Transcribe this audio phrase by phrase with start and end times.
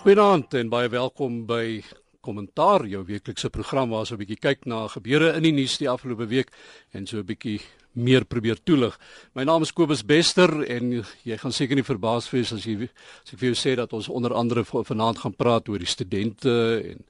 [0.00, 1.82] Goeienaand en baie welkom by
[2.24, 5.90] Kommentaar, jou weeklikse program waar ons 'n bietjie kyk na gebeure in die nuus die
[5.90, 6.48] afgelope week
[6.94, 7.60] en so 'n bietjie
[7.92, 8.98] meer probeer toelig.
[9.34, 13.32] My naam is Kobus Bester en jy gaan seker nie verbaas wees as jy as
[13.32, 17.04] ek vir jou sê dat ons onder andere vanaand gaan praat oor die studente en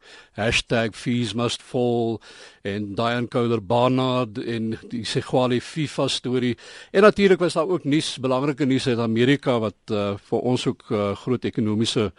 [0.92, 2.18] #feesmustfall
[2.64, 6.56] en Diane Kohler Barnard en die Segwali FIFA storie.
[6.92, 10.90] En natuurlik was daar ook nuus, belangrike nuus uit Amerika wat uh, vir ons ook
[10.90, 12.12] uh, groot ekonomiese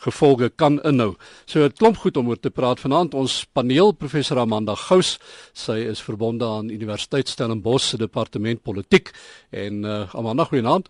[0.00, 1.14] gevolge kan inhou.
[1.46, 3.14] So 'n klomp goed om oor te praat vanaand.
[3.14, 5.18] Ons paneel professor Amanda Gous,
[5.52, 9.10] sy is verbonde aan Universiteit Stellenbosch se departement politiek
[9.50, 10.88] en uh, Amanda goeienaand.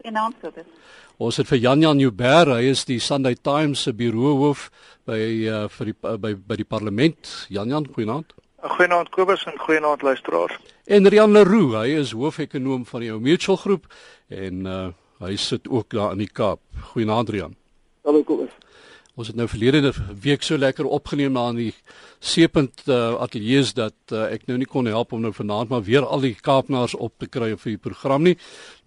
[0.00, 0.66] Goeienaand Kobus.
[1.18, 4.68] Ons het vir Jan Jan Nieuwber, hy is die Sunday Times se bureauhoof
[5.04, 5.18] by
[5.50, 7.32] uh, vir die uh, by by die parlement.
[7.50, 8.36] Jan Jan goeienaand.
[8.62, 10.54] Goeienaand Kobus en goeienaand luisteraars.
[10.86, 13.90] En Rian Leroux, hy is hoofekonoom van die Mutual Groep
[14.30, 14.78] en uh,
[15.22, 16.62] hy sit ook daar in die Kaap.
[16.92, 17.57] Goeienaand Rian.
[18.08, 18.52] Hallo Kobus.
[19.20, 19.90] Ons het nou verlede
[20.24, 21.74] week so lekker opgeneem na die
[22.24, 26.06] Seepunt uh, ateljee's dat uh, ek nou nie kon help om nou vanaand maar weer
[26.06, 28.38] al die Kaapnaars op te kry vir die program nie.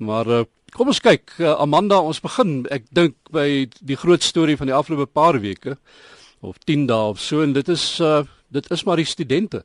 [0.02, 0.42] Maar uh,
[0.74, 3.46] kom ons kyk uh, Amanda, ons begin ek dink by
[3.78, 5.78] die groot storie van die afgelope paar weke
[6.42, 9.62] of 10 dae of so en dit is uh, dit is maar die studente.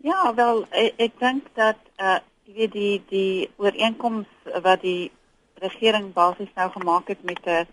[0.00, 5.10] Ja, wel ek, ek dink dat uh, jy weet die die ooreenkoms wat die
[5.60, 7.66] regering basies nou gemaak het met 'n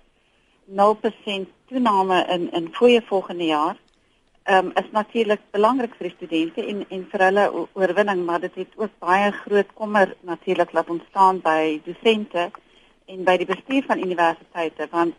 [0.66, 3.76] 0% toename in in fooie volgende jaar.
[4.44, 8.56] Ehm um, is natuurlik belangrik vir die studente en en vir hulle oorwinning, maar dit
[8.56, 12.52] het ook baie groot kommer natuurlik laat ontstaan by dosente
[13.06, 15.16] en by die bestuur van universiteite want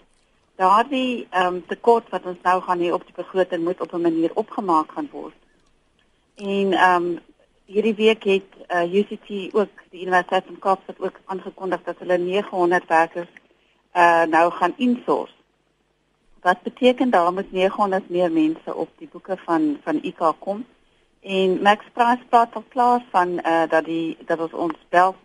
[0.56, 4.00] daardie ehm um, tekort wat ons nou gaan hê op die begroting moet op 'n
[4.00, 5.34] manier opgemaak gaan word.
[6.36, 7.18] En ehm um,
[7.68, 12.18] hierdie week het uh, eh, UCT ook die Universiteit van Kaapstad ook aangekondig dat hulle
[12.18, 13.28] 900 werkers
[13.96, 15.32] uh nou gaan insource.
[16.40, 20.66] Wat beteken daar moet 900 meer mense op die boeke van van IK kom.
[21.20, 25.16] En Max Price praat al klaar van uh dat die dat ons ons bel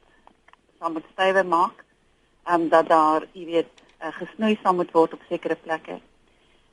[0.80, 1.84] sal moet stywer maak.
[2.52, 3.70] Um, dat daar, jy weet,
[4.02, 6.00] uh, gesnoei sal moet word op sekere plekke.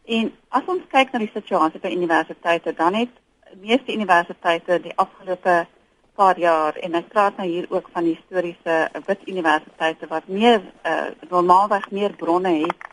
[0.05, 3.13] En as ons kyk na die situasie by universiteite, dan het
[3.59, 5.67] meeste universiteite die afgelope
[6.15, 11.11] paar jaar en ek praat nou hier ook van historiese wit universiteite wat meer uh,
[11.31, 12.89] normaalweg meer bronne het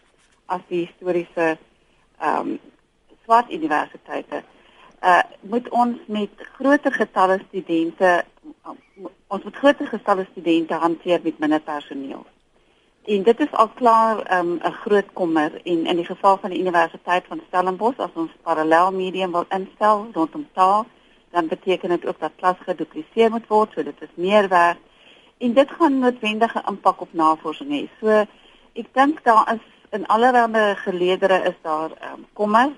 [0.46, 1.58] as die historiese
[2.18, 2.60] ehm um,
[3.28, 4.44] swart universiteite.
[5.04, 8.24] Uh moet ons met groter getalle studente
[9.28, 12.26] ons moet groter getalle studente hanteer met minder personeel.
[13.08, 16.50] En dit is al klaar ehm, 'n um, groot kommer en in die geval van
[16.50, 20.86] die Universiteit van Stellenbosch as ons parallel medium wil instel rondom taal,
[21.30, 24.78] dan beteken dit ook dat klas gedupliseer moet word, so dit is meer werk.
[25.38, 27.88] En dit gaan noodwendige impak op navorsing hê.
[28.00, 28.08] So
[28.74, 32.72] ek dink daar is in allerlei geleedere is daar um, kommer.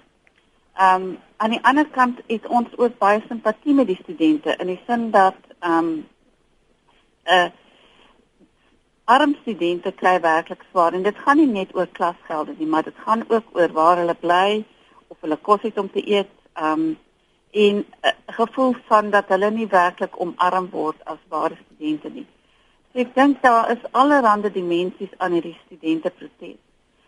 [0.76, 4.68] Ehm um, aan die ander kant het ons ook baie simpatie met die studente in
[4.68, 6.08] die sin dat ehm um,
[7.26, 7.50] 'n uh,
[9.10, 13.06] arm studente kry werklik swaar en dit gaan nie net oor klasgelde nie, maar dit
[13.06, 14.64] gaan ook oor waar hulle bly
[15.08, 16.92] of hulle kos het om te eet, um
[17.52, 22.26] en uh, gevoel van dat hulle nie werklik omarm word as ware studente nie.
[22.92, 26.60] So ek dink daar is allerlei dimensies aan hierdie studente protes.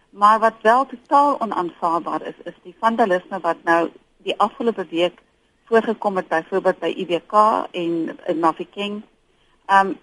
[0.09, 3.91] Maar wat wel totaal onaanvaarbaar is, is die vandalisme wat nou
[4.25, 5.21] die afgelope week
[5.69, 7.33] voorgekom het byvoorbeeld by IWK
[7.71, 9.01] en in Mafeking.
[9.69, 9.95] Um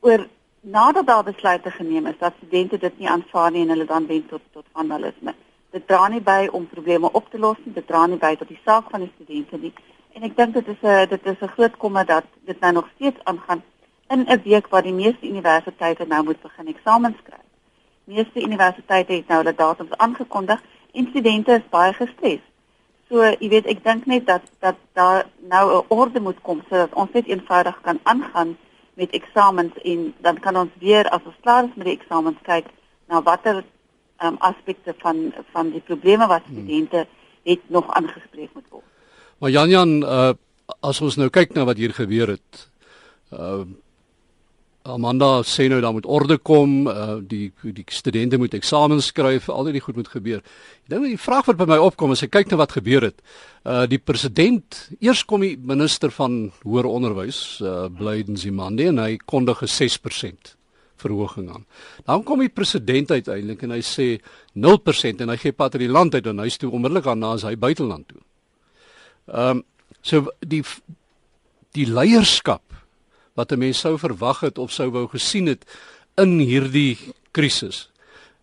[0.00, 0.26] oor
[0.60, 4.28] nadat daar besluite geneem is dat studente dit nie aanvaar nie en hulle dan wend
[4.28, 5.34] tot tot vandalisme.
[5.70, 8.48] Dit dra nie by om probleme op te los nie, dit dra nie by tot
[8.48, 9.72] die saak van die studente nie.
[10.12, 12.88] En ek dink dit is 'n dit is 'n groot kommer dat dit nou nog
[12.94, 13.62] steeds aangaan
[14.08, 17.48] in 'n week waar die meeste universiteite nou moet begin eksamens skryf.
[18.04, 22.40] Meeste universiteite het nou hulle datums aangekondig en studente is baie gestres.
[23.08, 26.94] So, jy weet, ek dink net dat dat daar nou 'n orde moet kom sodat
[26.94, 28.56] ons net eenvoudig kan aangaan
[29.00, 32.68] met eksamens en dan kan ons weer as ons klaar is met die eksamens kyk
[33.08, 33.62] na watter
[34.20, 36.56] um, aspekte van van die probleme wat hmm.
[36.60, 37.06] studente
[37.48, 38.84] het nog aangespreek moet word.
[39.40, 40.32] Maar Jan Jan, uh,
[40.84, 42.66] as ons nou kyk na wat hier gebeur het,
[43.32, 43.64] uh,
[44.94, 49.70] Amanda sê nou daar moet orde kom, uh, die die studente moet eksamens skryf, al
[49.72, 50.42] die goed moet gebeur.
[50.90, 53.20] Nou die vraag wat by my opkom as ek kyk na wat gebeur het.
[53.64, 59.16] Uh die president, eers kom die minister van hoër onderwys, uh Blyden Zimande en hy
[59.24, 60.56] kondig 'n 6%
[61.00, 61.66] verhoging aan.
[62.04, 64.08] Dan kom die president uiteindelik en hy sê
[64.54, 67.36] 0% en hy gee pad uit die land uit en hy stuur onmiddellik aan na
[67.40, 68.22] sy buiteland toe.
[69.28, 69.64] Ehm um,
[70.02, 70.62] so die
[71.76, 72.69] die leierskap
[73.34, 75.64] wat 'n mens sou verwag het of sou wou gesien het
[76.16, 76.98] in hierdie
[77.32, 77.90] krisis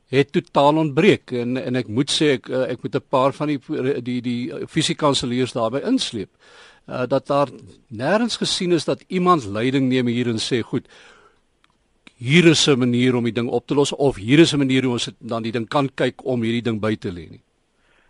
[0.08, 3.60] het totaal ontbreek en en ek moet sê ek ek moet 'n paar van die
[4.02, 6.30] die die fisiekanseliers daarbey insleep.
[6.88, 7.48] Uh, dat daar
[7.92, 10.88] nêrens gesien is dat iemand leiding neem hier en sê goed
[12.18, 14.84] hier is 'n manier om die ding op te los of hier is 'n manier
[14.84, 17.42] hoe ons dan die ding kan kyk om hierdie ding by te lê nie.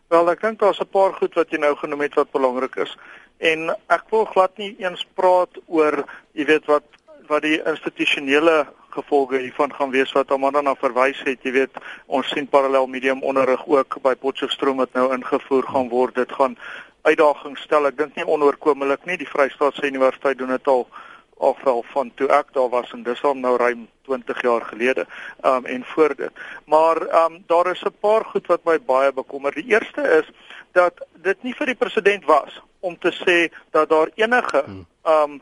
[0.09, 2.95] Wel, ek dink daar's 'n paar goed wat jy nou genoem het wat belangrik is.
[3.37, 6.03] En ek wil glad nie eens praat oor,
[6.33, 6.83] jy weet wat
[7.27, 8.61] wat die institusionele
[8.95, 11.43] gevolge hiervan gaan wees wat Amanda na verwys het.
[11.43, 16.15] Jy weet, ons sien parallel medium onderrig ook by Potchefstroom wat nou ingevoer gaan word.
[16.15, 16.55] Dit gaan
[17.03, 17.89] uitdagings stel.
[17.91, 19.19] Ek dink nie onoorkomelik nie.
[19.19, 20.87] Die Vrystaatse Universiteit doen dit al
[21.63, 25.05] wel van toe ek daar was en dis al nou ruim 20 jaar gelede
[25.45, 26.31] um en voor dit.
[26.65, 29.51] Maar um daar is 'n paar goed wat my baie bekommer.
[29.51, 30.31] Die eerste is
[30.77, 33.37] dat dit nie vir die president was om te sê
[33.75, 34.63] dat daar enige
[35.17, 35.41] um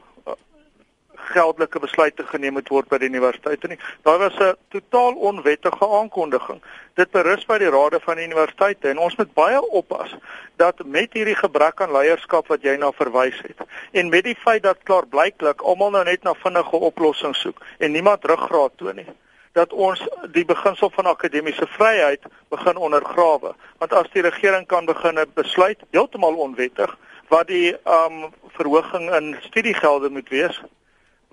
[1.25, 3.79] geldelike besluite geneem moet word by die universiteite nie.
[4.07, 6.61] Daar was 'n totaal onwettige aankondiging.
[6.93, 10.15] Dit berus by die rade van die universiteite en ons moet baie oppas
[10.55, 13.59] dat met hierdie gebrek aan leierskap wat jy na verwys het
[13.91, 18.25] en met die feit dat klaarblyklik almal nou net na vinnige oplossings soek en niemand
[18.25, 19.07] ruggraat toon nie
[19.55, 20.03] dat ons
[20.35, 22.23] die beginsel van akademiese vryheid
[22.53, 26.97] begin ondergrawe want as die regering kan begin besluit heeltemal onwettig
[27.33, 28.25] wat die um
[28.59, 30.61] verhoging in studiegelde moet wees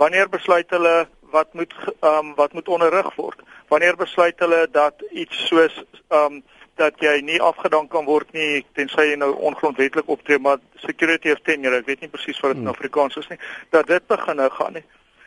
[0.02, 3.38] Wanneer besluit hulle wat moet um, wat moet onderrig word?
[3.68, 5.76] Wanneer besluit hulle dat iets soos
[6.08, 6.40] um,
[6.80, 11.40] dat jy nie afgedank kan word nie tensy jy nou ongrondwettig optree maar security of
[11.46, 12.74] tenure, ek weet nie presies wat dit in hmm.
[12.74, 13.38] Afrikaans is nie,
[13.70, 14.84] dat dit begin nou gaan nie.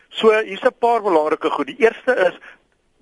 [0.10, 1.72] So hier's 'n paar belangrike goed.
[1.72, 2.36] Die eerste is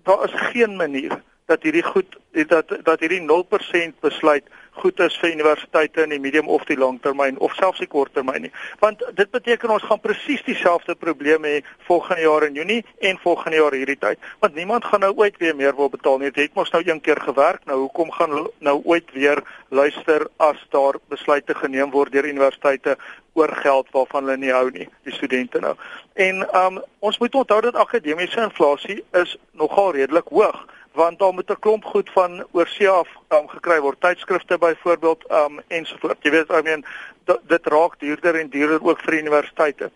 [0.04, 2.18] daar is geen manier dat hierdie goed
[2.48, 3.46] dat dat hierdie
[3.92, 7.90] 0% besluit goed is vir universiteite in die medium of die langtermyn of selfs die
[7.90, 8.52] korttermyn nie.
[8.82, 13.58] Want dit beteken ons gaan presies dieselfde probleme hê volgende jaar in Junie en volgende
[13.62, 14.20] jaar hierdie tyd.
[14.40, 16.32] Want niemand gaan nou ooit weer meer wil betaal nie.
[16.32, 17.66] Dit het mos nou een keer gewerk.
[17.70, 22.98] Nou hoekom gaan nou ooit weer luister as daar besluite geneem word deur universiteite
[23.34, 25.74] oor geld waarvan hulle nie hou nie, die studente nou.
[26.14, 31.50] En um ons moet onthou dat akademiese inflasie is nogal redelik hoog want daar moet
[31.50, 34.02] 'n klomp goed van oorsee af um, gekry word.
[34.02, 36.86] Tydskrifte byvoorbeeld um, ensovoorts jy weet I mean
[37.26, 39.92] dit raak duurder en duurder ook vir universiteite.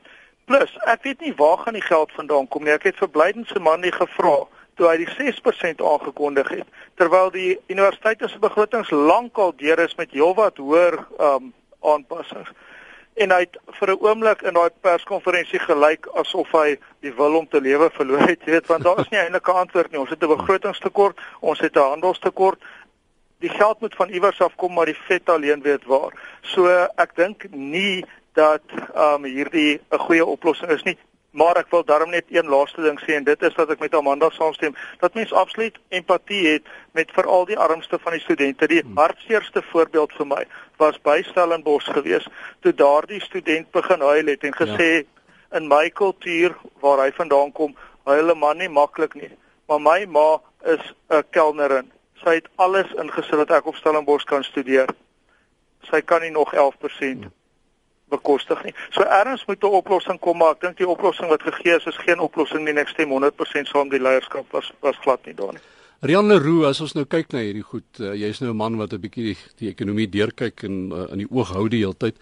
[0.46, 2.72] Plus ek weet nie waar gaan die geld vandaan kom nie.
[2.72, 4.48] Ek het vir Blyden se man nie gevra
[4.78, 10.12] toe hy die 6% aangekondig het terwyl die universiteite se begrotings lankal deur is met
[10.12, 12.54] heelwat hoër um, aanpassings
[13.18, 17.48] en hy het vir 'n oomblik in daai perskonferensie gelyk asof hy die wil om
[17.48, 20.00] te lewe verloor het, jy weet, want daar is nie eintlik 'n antwoord nie.
[20.00, 22.60] Ons het 'n begrotingstekort, ons het 'n handelstekort.
[23.40, 26.14] Die geld moet van iewers af kom, maar die vet alleen weet waar.
[26.42, 28.62] So ek dink nie dat
[28.94, 30.98] ehm um, hierdie 'n goeie oplossing is nie.
[31.38, 33.96] Maar ek wil daarom net een laaste ding sê en dit is wat ek met
[33.96, 34.74] Amanda saamstem,
[35.04, 38.68] dat mens absoluut empatie het met veral die armste van die studente.
[38.68, 38.98] Die hmm.
[38.98, 40.42] hartseerste voorbeeld vir my
[40.82, 42.34] was by Stellenbosch geweest
[42.66, 44.66] toe daardie student begin huil het en ja.
[44.66, 45.06] gesê ja.
[45.60, 47.78] in my kultuur waar hy vandaan kom,
[48.10, 49.32] huil 'n man nie maklik nie.
[49.70, 51.92] Maar my ma is 'n kelnerin.
[52.24, 54.90] Sy het alles ingesit dat ek op Stellenbosch kan studeer.
[55.86, 57.30] Sy kan nie nog 11%
[58.10, 58.74] bekostig nie.
[58.92, 61.98] So erns moet 'n oplossing kom, maar ek dink die oplossing wat gegee is is
[61.98, 62.74] geen oplossing nie.
[62.74, 65.62] Ek stem 100% saam die leierskap was was glad nie daar nie.
[66.02, 68.94] Rian Leroux, as ons nou kyk na hierdie goed, uh, jy's nou 'n man wat
[68.94, 72.16] 'n bietjie die, die ekonomie deurkyk en uh, in die oog hou die hele tyd.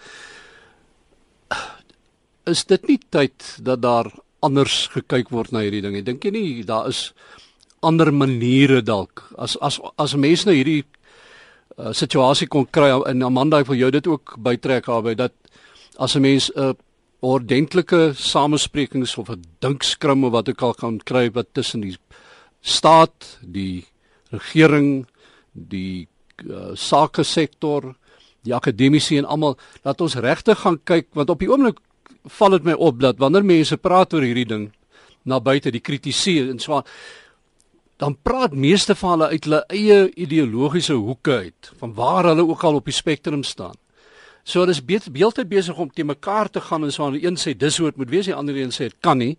[2.46, 5.96] Is dit nie tyd dat daar anders gekyk word na hierdie ding?
[5.96, 7.14] Ek dink jy nie daar is
[7.86, 10.84] ander maniere dalk as as as mense nou hierdie
[11.78, 15.34] uh, situasie kon kry en Amanda ek wil jou dit ook bytrek daarby dat
[15.98, 16.74] as 'n mens 'n uh,
[17.20, 21.98] ordentlike samesprekings of 'n dinkskrim of wat ook al kan kry wat tussen die
[22.62, 23.86] staat, die
[24.32, 25.08] regering,
[25.52, 26.08] die
[26.46, 27.96] uh, sake sektor,
[28.44, 31.80] die akademici en almal dat ons regtig gaan kyk want op die oomblik
[32.38, 34.66] val dit my op dat wanneer mense praat oor hierdie ding
[35.26, 36.82] na buite die kritisie en so
[38.02, 42.64] dan praat meeste van hulle uit hulle eie ideologiese hoeke uit van waar hulle ook
[42.64, 43.78] al op die spektrum staan.
[44.46, 47.40] So hulle is beeltyd besig om te mekaar te gaan en so aan die een
[47.42, 49.36] sê dis hoe dit moet wees, die ander een sê dit kan nie.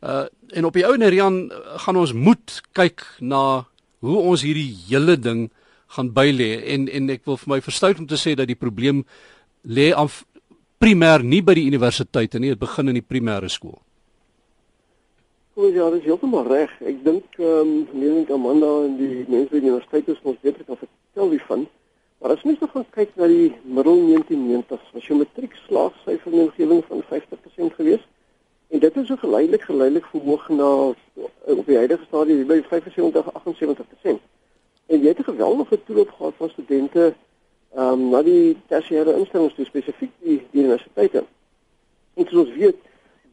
[0.00, 1.48] Uh en op die ou Nerian
[1.82, 3.64] gaan ons moet kyk na
[4.04, 5.48] hoe ons hierdie hele ding
[5.96, 9.02] gaan bylê en en ek wil vir my verstout om te sê dat die probleem
[9.66, 10.22] lê af
[10.78, 13.80] primêr nie by die universiteite nie, dit begin in die primêre skool.
[15.54, 16.70] Goed, ja, dis heeltemal reg.
[16.82, 20.66] Ek dink ehm um, meneer Amanda en die mense by die universiteit is ons beter
[20.66, 21.66] kan vertel wie van.
[22.24, 26.44] Maar as mens nou gaan kyk na die middel 1990s, was jou matriekslaagsyfer in die
[26.46, 28.06] omgewing van 50% geweest.
[28.72, 30.68] En dit het so geleidelik geleidelik verhoog na
[31.52, 34.24] op die huidige stadium by 75 78%.
[34.86, 37.14] En jy het 'n geweldige toeloop gehad van studente
[37.74, 41.24] ehm um, na die tersiêre instellings, spesifiek die, die universiteite.
[42.14, 42.80] En soos ons weet,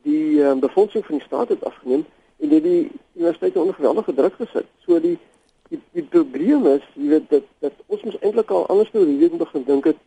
[0.01, 2.05] die um, befondsing van die staat het afgeneem
[2.39, 4.67] en dit die universiteite onder geweldige druk gesit.
[4.79, 5.17] So die
[5.71, 9.39] die, die probleem is, jy weet dat dat ons mos eintlik al anders oor hierdie
[9.39, 9.99] begin dink het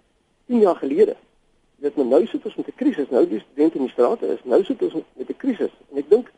[0.52, 1.16] 10 jaar gelede.
[1.84, 3.08] Dit maar nou sit ons met 'n krisis.
[3.10, 4.44] Nou die studente in die strate is.
[4.44, 5.72] Nou sit ons met 'n krisis.
[5.90, 6.32] En ek dink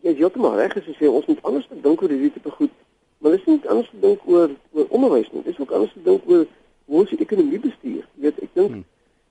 [0.00, 2.70] jy is heeltemal reg as jy sê ons moet anders dink oor hierdie tipe goed.
[3.18, 5.42] Maar dis nie anders te dink oor oor onderwys nie.
[5.42, 6.46] Dis ook anders te dink oor
[6.84, 8.06] hoe ons die ekonomie bestuur.
[8.14, 8.84] Jy weet, ek dink hmm.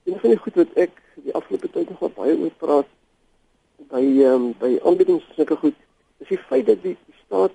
[0.03, 2.88] een van die goed wat ek die afgelope tyd nog baie oor praat
[3.89, 5.75] by um, by aanbiedings sulke goed
[6.21, 7.51] is die feit dat die, die staat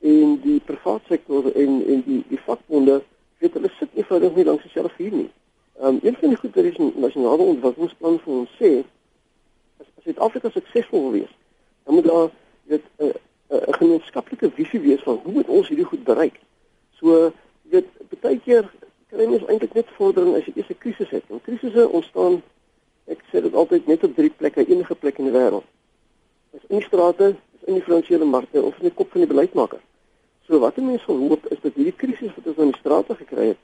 [0.00, 3.02] en die private sektor en en die die vakbonde
[3.38, 5.30] weet hulle sit nie vir nie langs dieselfde vuur nie.
[5.80, 8.70] Ehm um, een van die goed wat die nasionale ontwikkelingsplan vir ons sê
[9.80, 11.34] as as Suid-Afrika suksesvol wil wees,
[11.84, 12.30] dan moet daar
[12.72, 13.12] weet 'n uh,
[13.50, 16.40] 'n uh, gemeenskaplike visie wees van hoe moet ons hierdie goed bereik.
[16.98, 17.88] So weet
[18.20, 18.70] baie keer
[19.10, 21.24] kry mens eintlik net vordering as jy eers 'n krisis het.
[21.28, 22.42] En krisisse ontstaan
[23.10, 25.66] Ek sê dit altyd net op drie plekke, enige plek in die wêreld.
[26.54, 29.30] Is in die strate, is in die finansiële markte of in die kop van die
[29.30, 29.80] beleidsmaker.
[30.50, 33.44] So wat mense sal hoop is dat hierdie krisis wat ons in die strate gekry
[33.52, 33.58] het,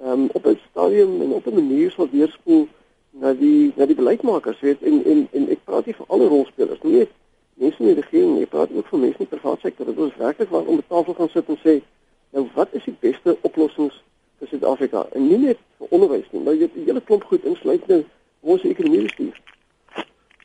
[0.00, 2.68] ehm um, op 'n stadium en op 'n manier sal weerspoel
[3.10, 6.80] na die na die beleidsmakers, weet en en en ek praat hier vir alle rolspelers,
[6.82, 7.10] nie net
[7.54, 9.86] mense in die regering ek praat ook vir mense in die private sektor.
[9.86, 11.82] Dit is werklik waar om die tafel gaan sit en sê,
[12.30, 14.02] nou wat is die beste oplossings
[14.38, 15.06] vir Suid-Afrika?
[15.12, 18.04] En nie net vir onderwys nie, maar jy het 'n hele klomp goed insluit nou
[18.40, 19.40] ons ekonomie bestuur.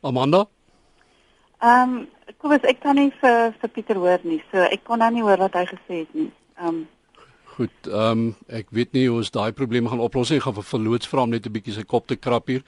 [0.01, 0.47] Amanda?
[1.61, 4.41] Ehm, um, kom as ek kan nie vir vir Pieter hoor nie.
[4.51, 6.31] So ek kon nou nie hoor wat hy gesê het nie.
[6.59, 6.83] Ehm um,
[7.55, 10.41] Goed, ehm um, ek weet nie hoe ons daai probleme gaan oplos nie.
[10.41, 12.63] Ek gaan vir verloots vra om net 'n bietjie sy kop te krap hier.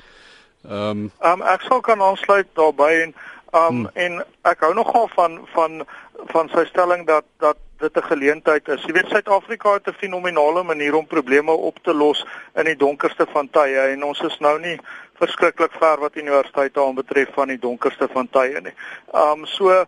[0.64, 3.90] Ehm um, um, ek sal kan aansluit daarbey en ehm um, hmm.
[3.96, 5.84] en ek hou nogal van van
[6.32, 8.84] van sy stelling dat dat dit 'n geleentheid is.
[8.84, 12.26] Jy weet Suid-Afrika het 'n fenominale manier om probleme op te los
[12.56, 14.80] in die donkerste van tye en ons is nou nie
[15.20, 18.76] verskriklik ver wat universiteite aanbetref van die donkerste van tye nie.
[19.14, 19.86] Um so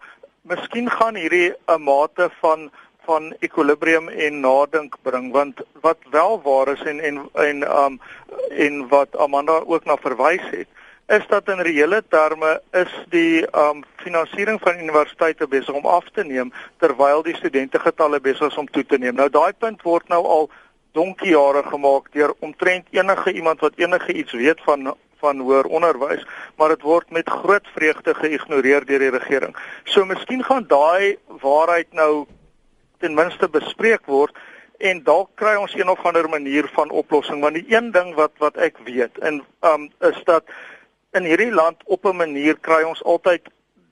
[0.49, 2.69] miskien gaan hierdie 'n mate van
[3.05, 7.99] van ekwilibrium en nadink bring want wat wel waar is en en en um
[8.49, 10.67] en wat Amanda ook na verwys het
[11.09, 16.23] is dat in reële terme is die um finansiering van universiteite besig om af te
[16.23, 19.15] neem terwyl die studente getalle besig is om toe te neem.
[19.15, 20.49] Nou daai punt word nou al
[20.91, 26.25] donkie jare gemaak deur omtrent enige iemand wat enige iets weet van van hoër onderwys,
[26.55, 29.55] maar dit word met groot vreugde geïgnoreer deur die regering.
[29.83, 32.25] So miskien gaan daai waarheid nou
[32.99, 34.35] ten minste bespreek word
[34.79, 38.31] en dalk kry ons een of ander manier van oplossing want die een ding wat
[38.43, 40.47] wat ek weet en um is dat
[41.17, 43.49] in hierdie land op 'n manier kry ons altyd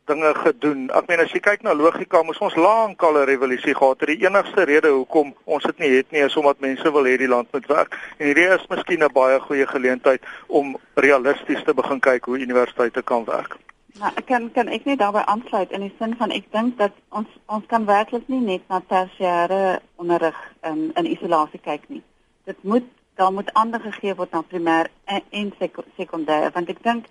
[0.08, 0.88] dinge gedoen.
[0.96, 4.10] Ek meen as jy kyk na logika, moes ons lank al 'n revolusie gehad het.
[4.10, 7.28] Die enigste rede hoekom ons dit nie het nie is omdat mense wil hê die
[7.28, 7.98] land moet werk.
[8.18, 13.02] En hierdie is miskien 'n baie goeie geleentheid om realisties te begin kyk hoe universiteite
[13.02, 13.58] kan werk.
[14.00, 16.92] Nou, ek kan kan ek net daarbey aansluit in die sin van ek dink dat
[17.10, 22.04] ons ons kan werklik nie net na tersiêre onderrig in in isolasie kyk nie.
[22.46, 22.84] Dit moet
[23.16, 25.54] daar moet ander gegee word na primêr en, en
[25.98, 27.06] sekondêr want ek dink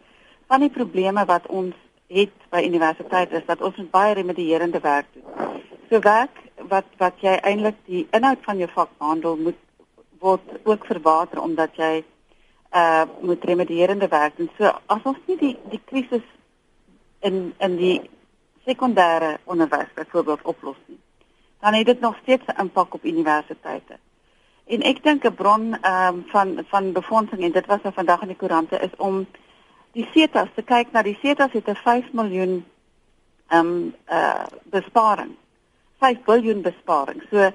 [0.46, 1.74] van die probleme wat ons
[2.06, 5.62] het by universiteit is dat ons baie remedierende werk doen.
[5.90, 9.58] So werk wat wat jy eintlik die inhoud van jou vak behandel moet
[10.18, 12.04] word ook verwater omdat jy
[12.74, 14.50] uh moet remedierende werk doen.
[14.58, 16.24] So as ons nie die die krisis
[17.20, 18.00] in in die
[18.66, 20.98] sekondêre onderwys byvoorbeeld oplos nie,
[21.60, 23.98] dan het dit nog steeds 'n impak op universiteite.
[24.66, 28.22] En ek dink 'n bron ehm um, van van befondsing en dit was nou vandag
[28.22, 29.26] in die koerante is om
[29.96, 32.64] die CETAs te kyk na die CETAs het 'n 5 miljoen
[33.48, 35.36] ehm um, uh besparing.
[36.00, 37.22] 5 miljard besparing.
[37.30, 37.50] So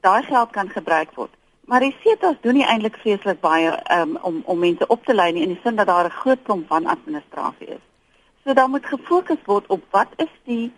[0.00, 1.34] daai geld kan gebruik word.
[1.66, 5.32] Maar die CETAs doen nie eintlik vreeslik baie um, om om mense op te lei
[5.32, 7.84] nie in die sin dat daar 'n groot klomp van administrasie is.
[8.44, 10.72] So dan moet gefokus word op wat is die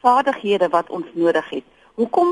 [0.00, 1.64] vaardighede wat ons nodig het.
[1.94, 2.28] Hoekom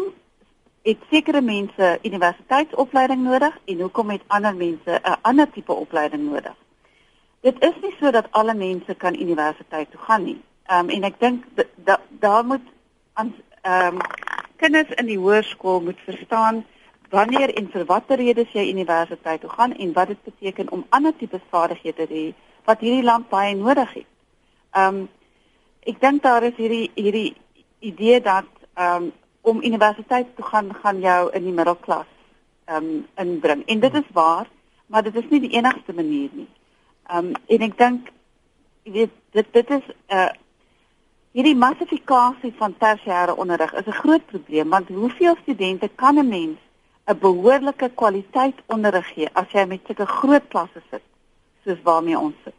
[0.82, 6.54] het sekere mense universiteitsopleiding nodig en hoekom het ander mense 'n ander tipe opleiding nodig?
[7.40, 10.40] Dit is nie so dat alle mense kan universiteit toe gaan nie.
[10.68, 11.44] Ehm um, en ek dink
[11.88, 12.66] dat daar moet
[13.12, 14.02] aan ehm um,
[14.56, 16.64] kinders in die hoërskool moet verstaan
[17.10, 21.16] wanneer en vir watter redes jy universiteit toe gaan en wat dit beteken om ander
[21.16, 22.26] tipe vaardighede te hê
[22.68, 24.10] wat hierdie land baie nodig het.
[24.76, 25.08] Ehm um,
[25.88, 27.34] ek dink daar is hierdie hierdie
[27.78, 32.12] idee dat ehm um, om universiteit toe gaan gaan jou in die middelklas
[32.64, 33.66] ehm um, inbring.
[33.66, 34.46] En dit is waar,
[34.86, 36.50] maar dit is nie die enigste manier nie.
[37.14, 38.12] Um, en ek dink
[38.86, 40.30] jy weet dit dit is 'n uh,
[41.34, 46.58] hierdie massifikasie van tersiêre onderrig is 'n groot probleem want hoeveel studente kan 'n mens
[47.06, 51.02] 'n behoorlike kwaliteit onderrig gee as jy met sulke groot klasse sit
[51.64, 52.54] soos waarmee ons sit?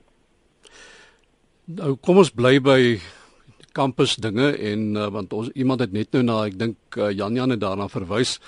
[1.65, 2.99] Nou kom ons bly by
[3.71, 7.35] kampus dinge en uh, want ons iemand het net nou na ek dink uh, Jan
[7.35, 8.39] Jan het daarna verwys.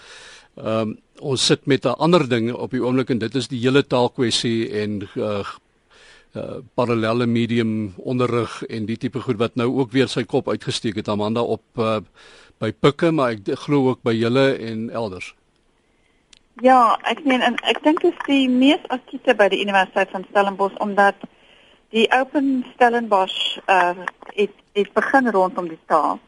[0.55, 3.59] Ehm um, ons sit met 'n ander ding op die oomblik en dit is die
[3.59, 5.45] hele taalkwessie en uh,
[6.35, 10.95] uh parallelle medium onderrig en die tipe goed wat nou ook weer sy kop uitgesteek
[10.95, 11.99] het Amanda op uh,
[12.57, 15.33] by Pikke maar ek glo ook by julle en elders.
[16.61, 20.25] Ja, ek meen en ek dink dit is die mees akute by die Universiteit van
[20.29, 21.21] Stellenbosch omdat
[21.93, 23.93] die Open Stellenbosch uh
[24.33, 26.19] het het begin rondom die taal.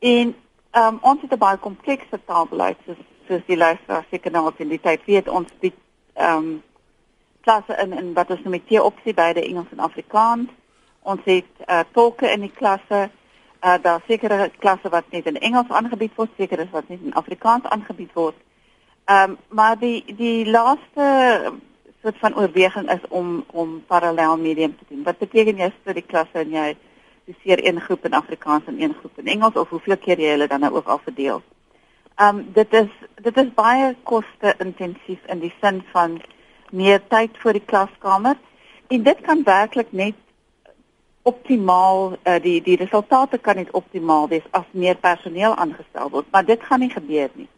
[0.00, 0.34] En
[0.70, 4.68] ehm um, ons het 'n baie komplekse taalbeleid soos soos die luisteraar seker nou in
[4.68, 5.74] die tyd weet ons bied
[6.14, 6.62] ehm um,
[7.40, 10.50] klasse in in wat ons noem die T-opsie beide Engels en Afrikaans.
[11.02, 13.08] Ons het uh, tolke in die klasse.
[13.60, 17.68] Uh, daar sekere klasse wat net in Engels aangebied word, sekere wat net in Afrikaans
[17.68, 18.36] aangebied word.
[19.04, 21.06] Ehm um, maar die die laaste
[22.02, 25.02] soort van oorweging is om om parallel medium te doen.
[25.02, 26.76] Wat beteken jy vir die klasse en jy
[27.30, 30.48] studeer een groep in Afrikaans en een groep in Engels of hoeveel keer jy hulle
[30.48, 31.42] dan nou ook al verdeel?
[32.16, 32.92] Ehm um, dit is
[33.22, 36.20] dit is baie koste intensief in die sin van
[36.70, 38.36] meer tyd vir die klaskamer
[38.88, 40.14] en dit kan werklik net
[41.22, 46.44] optimaal uh, die die resultate kan net optimaal wees as meer personeel aangestel word, maar
[46.44, 47.48] dit gaan nie gebeur nie.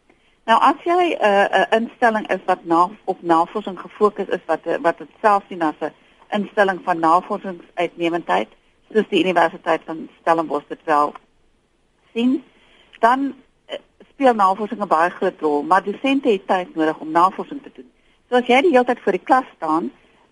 [0.51, 4.45] Nou as jy 'n uh, 'n uh, instelling is wat na op navorsing gefokus is
[4.47, 5.95] wat wat dit self sien as 'n
[6.31, 8.49] instelling van navorsingsuitnemendheid,
[8.93, 11.15] soos die Universiteit van Stellenbosch dit wel
[12.13, 12.45] sien,
[12.99, 13.35] dan
[13.71, 13.77] uh,
[14.13, 17.92] speel navorsing 'n baie groot rol, maar dosente het tyd nodig om navorsing te doen.
[18.33, 19.91] So as jy die hele tyd voor die klas staan,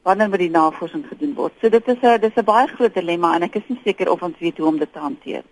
[0.08, 1.52] wanneer moet die navorsing gedoen word?
[1.60, 4.22] So dit is 'n dis 'n baie groot dilemma en ek is nie seker of
[4.22, 5.44] ons weet hoe om dit te hanteer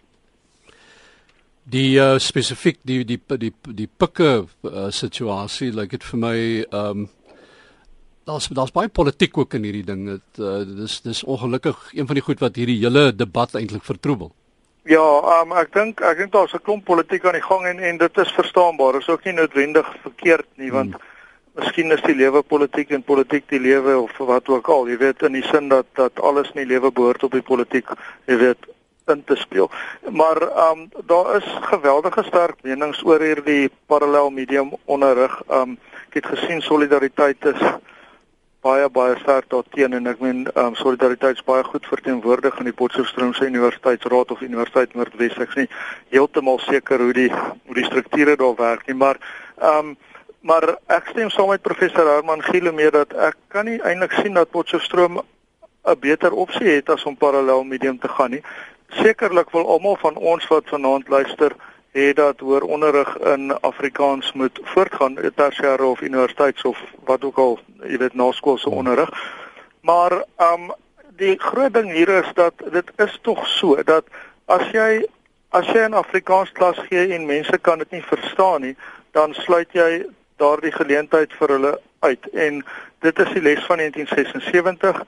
[1.69, 4.31] die uh, spesifiek die die die die pikke
[4.65, 7.09] uh, situasie lyk like dit vir my ehm um,
[8.29, 12.19] daar's daar's baie politiek ook in hierdie ding dit uh, dis dis ongelukkig een van
[12.19, 14.33] die goed wat hierdie hele debat eintlik vertroebel
[14.89, 15.05] Ja,
[15.43, 18.19] um, ek dink ek dink daar's 'n klomp politiek aan die gang en en dit
[18.19, 18.93] is verstaanbaar.
[18.93, 21.08] Dit is ook nie noodwendig verkeerd nie want hmm.
[21.59, 24.89] Miskien is die lewe politiek en politiek die lewe of wat ook al.
[24.89, 27.91] Jy weet in die sin dat dat alles in die lewe behoort op die politiek,
[28.31, 28.69] jy weet,
[29.09, 29.71] in te speel.
[30.11, 35.43] Maar ehm um, daar is geweldige sterk menings oor hierdie parallel medium onderrig.
[35.49, 37.63] Ehm um, ek het gesien solidariteit is
[38.65, 42.71] baie baie sterk daarteen en ek meen ehm um, solidariteit is baie goed verteenwoordig in
[42.71, 45.39] die Potchefstroomse Universiteitsraad of Universiteit Noordwes.
[45.39, 45.71] Ek sien
[46.15, 49.21] heeltemal seker hoe die hoe die strukture daar werk nie, maar
[49.57, 49.97] ehm um,
[50.41, 54.35] maar ek stem saam met professor Herman Giele mee dat ek kan nie eintlik sien
[54.35, 58.43] dat Potchefstroom 'n beter opsie het as om parallel medium te gaan nie.
[58.89, 61.53] Sekerlik wil almal van ons wat vanaand luister
[61.93, 67.59] hê dat hoër onderrig in Afrikaans moet voortgaan tersiêre of universiteits of wat ook al
[67.83, 69.11] jy weet naskoolse onderrig.
[69.81, 70.73] Maar um
[71.17, 74.05] die groot ding hier is dat dit is tog so dat
[74.47, 75.07] as jy
[75.51, 78.77] as jy 'n Afrikaans klas gee en mense kan dit nie verstaan nie
[79.13, 80.07] dan sluit jy
[80.39, 82.65] daardie geleentheid vir hulle uit en
[83.07, 85.03] dit is die les van 1976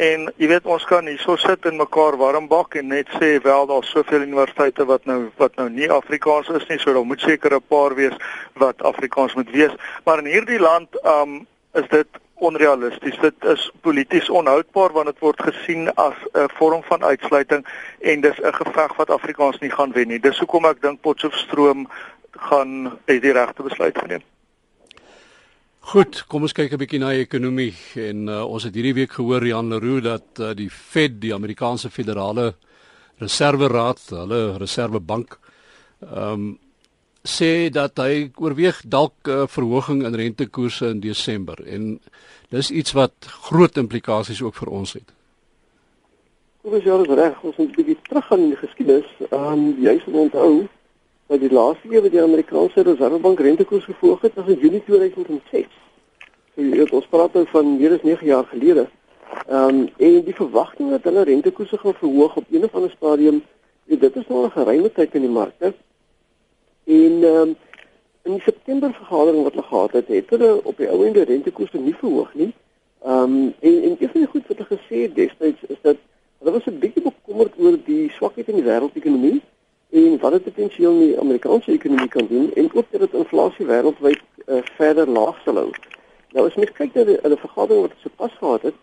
[0.00, 3.66] En jy weet ons kan hierso sit en mekaar warm bak en net sê wel
[3.68, 7.54] daar's soveel universiteite wat nou wat nou nie Afrikaans is nie, so daar moet seker
[7.54, 8.16] 'n paar wees
[8.54, 9.74] wat Afrikaans moet wees.
[10.04, 13.20] Maar in hierdie land um is dit onrealisties.
[13.20, 17.66] Dit is polities onhoudbaar want dit word gesien as 'n vorm van uitsluiting
[18.00, 20.20] en dis 'n geveg wat Afrikaans nie gaan wen nie.
[20.20, 21.88] Dis hoekom ek dink Potchefstroom
[22.30, 24.22] gaan die regte besluit geneem.
[25.80, 29.12] Goed, kom ons kyk 'n bietjie na die ekonomie en uh, ons het hierdie week
[29.16, 32.54] gehoor Jan Leroux dat uh, die Fed, die Amerikaanse Federale
[33.18, 35.38] Reserve Raad, hulle reservebank,
[36.04, 36.58] ehm um,
[37.20, 42.00] sê dat hy oorweeg dalk 'n uh, verhoging in rentekoerse in Desember en
[42.48, 43.12] dis iets wat
[43.48, 45.12] groot implikasies ook vir ons het.
[46.62, 49.10] Kom ons jare reg, ons moet 'n bietjie teruggaan in die geskiedenis.
[49.30, 50.68] Ehm um, jy sal onthou
[51.30, 55.66] dat die laaste keer wat die Amerikaanse Reservebank rentekoers verhoog het, was in Junie 2006.
[56.54, 58.88] So jy weet, ons praat nou van meer as 9 jaar gelede.
[59.46, 63.38] Ehm um, en die verwagting dat hulle rentekoerse gaan verhoog op een of ander stadium,
[63.84, 65.72] weet, dit is nou 'n geruime tyd in die markte.
[66.84, 67.54] En ehm um,
[68.22, 71.78] in die September vergadering wat hulle gehad het, het hulle op die ou ende rentekoerse
[71.78, 72.52] nie verhoog nie.
[73.04, 75.96] Ehm um, en en een van die goed wat hulle gesê het destyds is dat
[76.38, 79.40] hulle was 'n bietjie bekommerd oor die swakheid in die wêreldekonomie
[79.90, 83.66] en wat dit potensieel in die Amerikaanse ekonomie kan doen en ook dat dit inflasie
[83.66, 85.70] wêreldwyd uh, verder laag sal hou.
[86.32, 88.78] Nou as mens kyk na die, die vergadering wat sopas gehad het,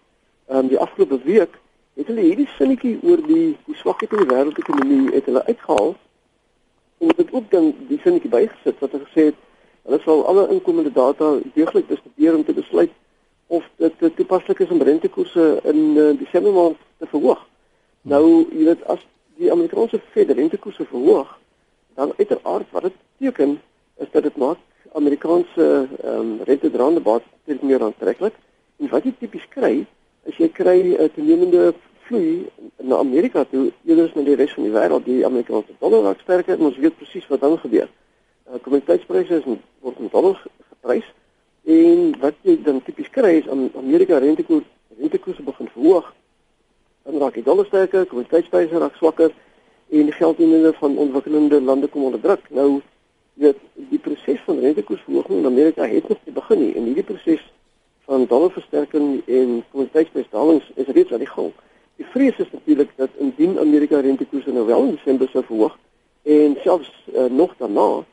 [0.47, 1.55] ehm um, die afgelope week,
[1.97, 5.95] het hulle hierdie sinnetjie oor die die swakheid in die wêreldekonomie het hulle uitgehaal
[6.97, 9.43] en dit ook dan die sinnetjie bygesit wat hulle gesê het
[9.87, 12.93] hulle sal alle inkomende data deeglik bestudeer om te besluit
[13.47, 17.45] of dit toepaslik is om rentekoerse in uh, Desember maand te verhoog.
[18.01, 19.05] Nou, jy weet as
[19.37, 21.37] die Amerikaanse Fed rentekoerse verhoog,
[21.95, 23.59] dan uiteraard wat dit beteken
[23.97, 24.57] is dat dit maak
[24.93, 28.33] Amerikaanse ehm um, rentedraande bates meer aantreklik.
[28.77, 29.85] En wat jy tipies kry,
[30.23, 31.73] is jy kry 'n uh, toenemende
[32.07, 32.47] vloei
[32.81, 35.05] na Amerika toe eerder as na die res van die wêreld.
[35.05, 37.89] Die Amerikaanse dollar raak sterker en ons weet presies wat dan gebeur.
[38.49, 39.41] Uh, Kommoditeitspryse
[39.81, 41.09] word in dollars geprys
[41.67, 44.63] En wat jy dan tipies kry is aan Amerika rentekoers,
[44.99, 46.13] rentekoerse begin verhoog.
[47.07, 49.31] Dan raak die dollar sterker, kommoditeitspryse raak swakker
[49.95, 52.49] en die geldinne van ontwikkelende lande kom onder druk.
[52.51, 52.81] Nou
[53.39, 57.45] weet die proses van rentekoersverhoging in Amerika het nog nie begin nie en hierdie proses
[58.09, 61.51] van dollarversterking en kommoditeitsprysdalings is reeds aan die gang.
[61.95, 65.77] Die vrees is natuurlik dat indien Amerika rentekoerse nou wel in Desember sou verhoog
[66.23, 68.03] en selfs uh, nog daarna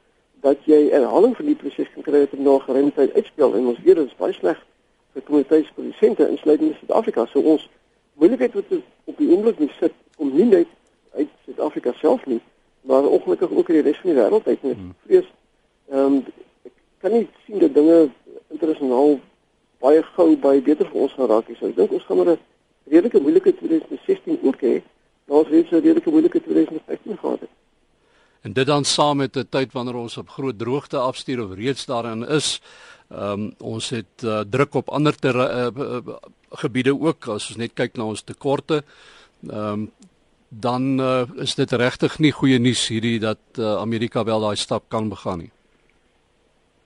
[0.46, 3.82] dat jy 'n herhaling van die proses kan kry wat nog geruimtyd uitspeel en ons
[3.82, 4.66] dit is baie sleg
[5.12, 7.26] vir kommoditeitsprodusente insluitend in Suid-Afrika.
[7.26, 7.68] So ons
[8.14, 8.72] moeilikheid wat
[9.04, 10.70] op die oomblik nie sit om nie net
[11.14, 12.40] uit Suid-Afrika self nie,
[12.80, 14.74] maar ongelukkig ook in die res van die wêreld uit nie.
[14.74, 14.94] Hmm.
[15.06, 15.30] Vrees
[15.90, 16.24] ehm um,
[16.64, 16.72] ek
[17.04, 18.08] kan nie sien dat dinge
[18.48, 19.18] internasionaal
[19.84, 21.56] baie gou baie beter vir ons gaan raak nie.
[21.58, 22.38] So ek dink ons gaan maar 'n
[22.88, 24.80] redelike moeilike 2016 ook hê.
[25.26, 27.40] Maar ons het 'n redelike moeilike 2015 gehad.
[27.40, 27.52] Het.
[28.44, 31.84] En dit dan saam met 'n tyd wanneer ons op groot droogte afstuur of reeds
[31.84, 32.60] daarin is.
[33.10, 36.14] Ehm um, ons het uh, druk op ander ter, uh, uh,
[36.50, 38.82] gebiede ook as ons net kyk na ons tekorte.
[39.48, 39.90] Ehm um,
[40.48, 44.84] dan uh, is dit regtig nie goeie nuus hierdie dat uh, Amerika wel daai stap
[44.88, 45.50] kan begaan nie.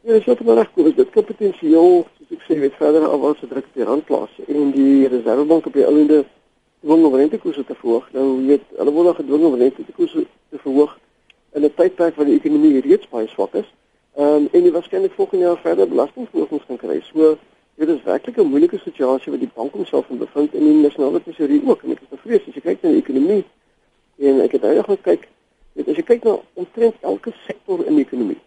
[0.00, 3.36] Ja, dit is maar reg, dit kan potensieel, soos ek sê, weet verder af wat
[3.38, 6.24] se druk op die rand plaas en die Reservebank op die ouende
[6.80, 8.08] dwing om rentekoerse te verhoog.
[8.12, 10.96] Nou weet, hulle word gedwing om rentekoerse te verhoog
[11.52, 13.68] in 'n tydperk waar die ekonomie reeds baie swak is.
[14.16, 17.00] Ehm um, en jy waarskynlik volgende jaar verder belastingverhogings gaan kry.
[17.00, 17.37] So
[17.74, 21.22] dit is werklik 'n moeilike situasie wat die bank homself in bevind en die nasionale
[21.22, 21.82] tesourier ook.
[21.82, 23.44] En ek is bevrees as jy kyk na die ekonomie
[24.18, 25.28] en ek het nou nog gekyk,
[25.72, 28.40] weet as jy kyk na omtrent elke sektor in die ekonomie.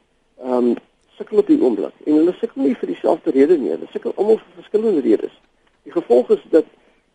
[0.43, 0.75] Ehm um,
[1.17, 3.69] sukkel op die oomblik en hulle sukkel nie vir dieselfde rede nie.
[3.69, 5.33] Hulle sukkel almal vir verskillende redes.
[5.83, 6.65] Die gevolg is dat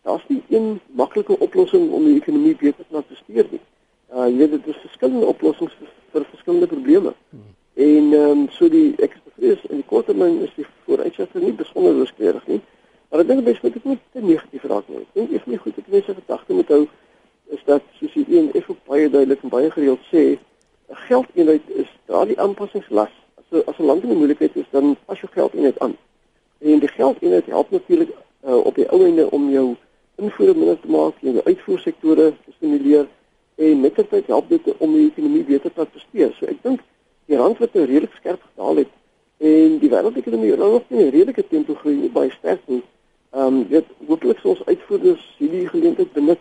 [0.03, 3.61] daar's nie een maklike oplossing om die ekonomie beter te laat bestuur nie.
[4.13, 7.13] Uh jy weet dit is verskillende oplossings vir, vir verskillende probleme.
[7.29, 7.53] Hmm.
[7.77, 11.39] En ehm um, so die ek is bevrees in die kort termyn is die vooruitsigte
[11.39, 12.61] nie besonder rooskleurig nie.
[13.09, 15.03] Maar ek dink spesifiek moet te negatief raak nie.
[15.03, 16.85] Ek dink ek nie goed ek mense gedagte moet hou
[17.55, 20.23] is dat soos die een effe baie duidelik en baie gereeld sê,
[20.89, 23.13] 'n geldeenheid is daardie aanpassingslas.
[23.39, 25.95] As as 'n land in moeilikheid is, dan pas jou geldeenheid aan.
[26.59, 28.09] En die geldeenheid help natuurlik
[28.43, 29.75] uh, op die ou einde om jou
[30.15, 33.07] invoere minder te maak en jou uitvoersektore te stimuleer
[33.57, 36.33] en met die tyd help dit om die ekonomie beter te bestuur.
[36.37, 36.83] So ek dink
[37.27, 38.93] die rand wat nou redelik skerp gedaal het
[39.37, 42.83] en die wêreldekonomie nou nog nie 'n redelike tempo groei nie baie sterk nie.
[43.33, 46.39] Ehm um, dit hopelik sou ons uitvoerders hierdie geleentheid benut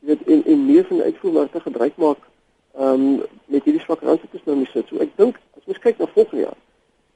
[0.00, 2.18] weet en en meer van uitvoermarkte gebruik maak
[2.74, 4.88] ehm um, met hierdie swak rand wat ons nou mee sit.
[4.88, 6.60] So ek dink as ons kyk na volgende jaar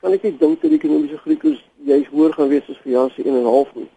[0.00, 2.92] kan ek nie dink dat die ekonomiese groei koers juis hoër gaan wees as vir
[2.92, 3.88] jaar se 1.5 nie.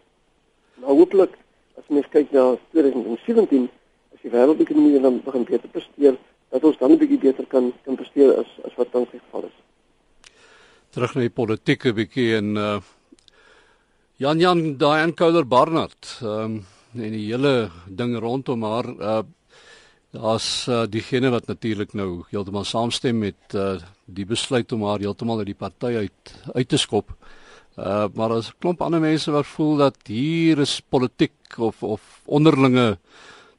[0.82, 1.38] Maar hopelik
[1.80, 2.44] as mens kyk na
[2.76, 3.70] 2017
[4.24, 6.16] die wêreldekonomie dan begin beter presteer,
[6.50, 9.56] dat ons dan 'n bietjie beter kan kan presteer as as wat tans geval is.
[10.90, 12.80] Terug na die politieke bietjie en uh
[14.16, 19.22] Jan Jan Daen Kouler Barnard, ehm um, en die hele ding rondom haar uh
[20.14, 25.38] daar's uh, diegene wat natuurlik nou heeltemal saamstem met uh die besluit om haar heeltemal
[25.38, 27.10] uit die party uit uit te skop.
[27.76, 32.22] Uh maar daar's 'n klomp ander mense wat voel dat hier is politiek of of
[32.24, 32.98] onderlinge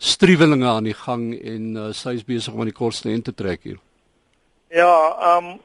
[0.05, 3.33] striwelinge aan die gang en uh, sy is besig om aan die kortste end te
[3.33, 3.79] trek hier.
[4.73, 4.91] Ja,
[5.31, 5.63] ehm um,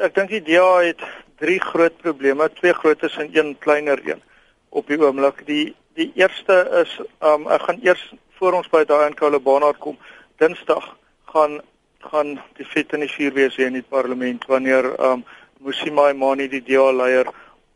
[0.00, 1.02] ek dink die DA het
[1.42, 4.22] drie groot probleme, twee grootes en een kleiner een
[4.70, 5.42] op die oomblik.
[5.48, 8.04] Die die eerste is ehm um, ek gaan eers
[8.38, 9.98] voor ons by daai in Kolobanaar kom.
[10.40, 10.86] Dinsdag
[11.34, 11.60] gaan
[12.00, 15.24] gaan die vet in die vuur wees hier in die parlement wanneer ehm um,
[15.60, 17.28] Musima Imani die DA leier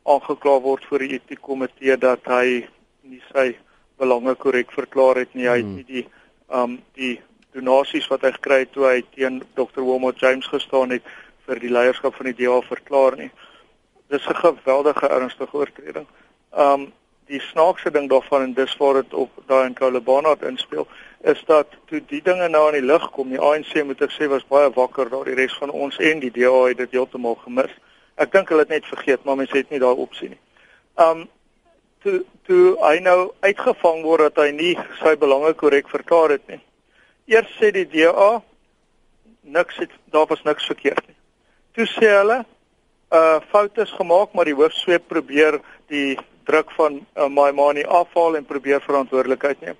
[0.08, 2.64] aangekla word voor die etiekomitee dat hy
[3.04, 3.50] nie sy
[3.98, 5.48] belange korrek verklaar het nie.
[5.48, 5.74] Hy het hmm.
[5.74, 6.06] nie die
[6.54, 7.14] um die
[7.54, 9.82] donasies wat hy gekry het toe hy teen Dr.
[9.82, 11.06] Wilmot James gestaan het
[11.46, 13.30] vir die leierskap van die DA verklaar nie.
[14.10, 16.06] Dis 'n geweldige ernstige oortreding.
[16.52, 16.92] Um
[17.26, 20.86] die snaakse ding daarvan en dis waar dit op daai in Kolobana inspel
[21.20, 24.28] is dat toe die dinge nou aan die lig kom, die ANC moet ek sê
[24.28, 27.72] was baie wakker daar die res van ons en die DA het dit heeltemal gemis.
[28.20, 30.40] Ek dink hulle het net vergeet, maar mense het nie daai opsie nie.
[31.00, 31.24] Um
[32.04, 36.60] toe toe hy nou uitgevang word dat hy nie sy belange korrek verklaar het nie.
[37.32, 38.42] Eers sê die DA
[39.56, 41.16] niks het daar was niks verkeerd nie.
[41.76, 42.42] Toe sê hulle
[43.14, 45.60] uh foute is gemaak maar die hoofsweep probeer
[45.92, 49.78] die druk van uh, my money afhaal en probeer verantwoordelikheid neem.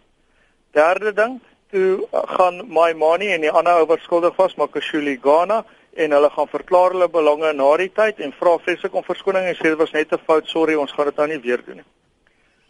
[0.73, 1.41] Derde ding,
[1.73, 6.17] toe uh, gaan my money en die ander ou wat skuldig was, Makashuli Ghana en
[6.17, 9.69] hulle gaan verklaar hulle belange na die tyd en vra vreeslik om verskoning en sê
[9.75, 11.91] dit was net 'n fout, sorry, ons gaan dit nou nie weer doen nie.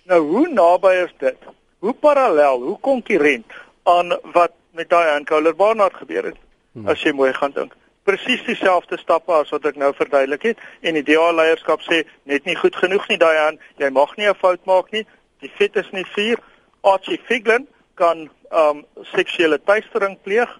[0.04, 1.36] Nou hoe naby is dit?
[1.78, 6.36] Hoe parallel, hoe konkurrent aan wat met daai Ancoler Barnard gebeur het?
[6.72, 6.88] Hmm.
[6.88, 7.72] As jy mooi gaan dink.
[8.04, 12.44] Presies dieselfde stappe as wat ek nou verduidelik het en die DA leierskap sê net
[12.44, 15.06] nie goed genoeg nie daai aan, jy mag nie 'n fout maak nie.
[15.40, 16.38] Die vet is nie vuur.
[16.82, 20.50] Archie Figlin kan um seksuele teistering pleeg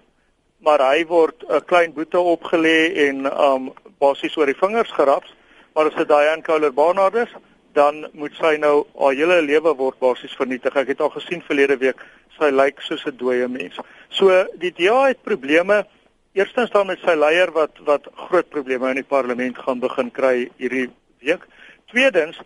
[0.65, 5.33] maar hy word 'n klein boete opgelê en um basies oor die vingers geraps.
[5.73, 7.31] Maar as dit Diane Kohler Barnard is,
[7.75, 10.75] dan moet sy nou haar hele lewe word basies vernietig.
[10.79, 11.99] Ek het al gesien verlede week
[12.37, 13.75] sy lyk soos 'n dooie mens.
[14.09, 15.85] So die DA het probleme.
[16.33, 20.49] Eerstens dan met sy leier wat wat groot probleme in die parlement gaan begin kry
[20.57, 21.43] hierdie week.
[21.91, 22.39] Tweedens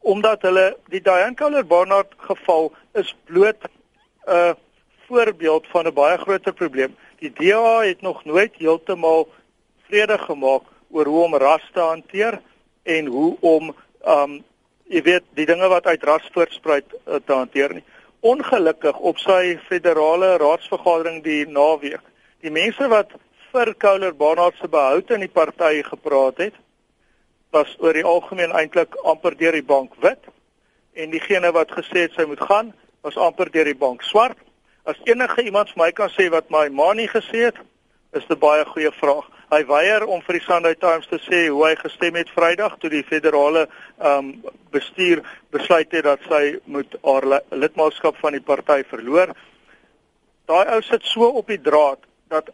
[0.00, 4.52] omdat hulle die Diane Kohler Barnard geval is bloot 'n uh,
[5.08, 6.96] voorbeeld van 'n baie groter probleem.
[7.18, 9.28] Die DA het nog nooit heeltemal
[9.88, 12.40] vrede gemaak oor hoe om ras te hanteer
[12.82, 14.44] en hoe om um
[14.90, 17.84] jy weet die dinge wat uit ras voortspruit uh, te hanteer nie.
[18.26, 22.02] Ongelukkig op sy federale raadsvergadering die naweek,
[22.42, 23.14] die mense wat
[23.52, 26.58] vir Couler Barnard se behoud in die party gepraat het,
[27.54, 30.28] was oor die algemeen eintlik amper deur die bank wit
[30.94, 32.72] en diegene wat gesê het sy moet gaan,
[33.06, 34.38] was amper deur die bank swart.
[34.84, 37.58] As enige iemand vir my kan sê wat my ma nie gesê het,
[38.14, 39.26] is dit baie goeie vraag.
[39.50, 42.90] Hy weier om vir die Sunday Times te sê hoe hy gestem het Vrydag toe
[42.92, 43.64] die federale
[43.98, 44.28] ehm um,
[44.70, 49.32] bestuur besluit het dat sy moet haar lidmaatskap van die party verloor.
[50.46, 51.98] Daai ou sit so op die draad
[52.30, 52.52] dat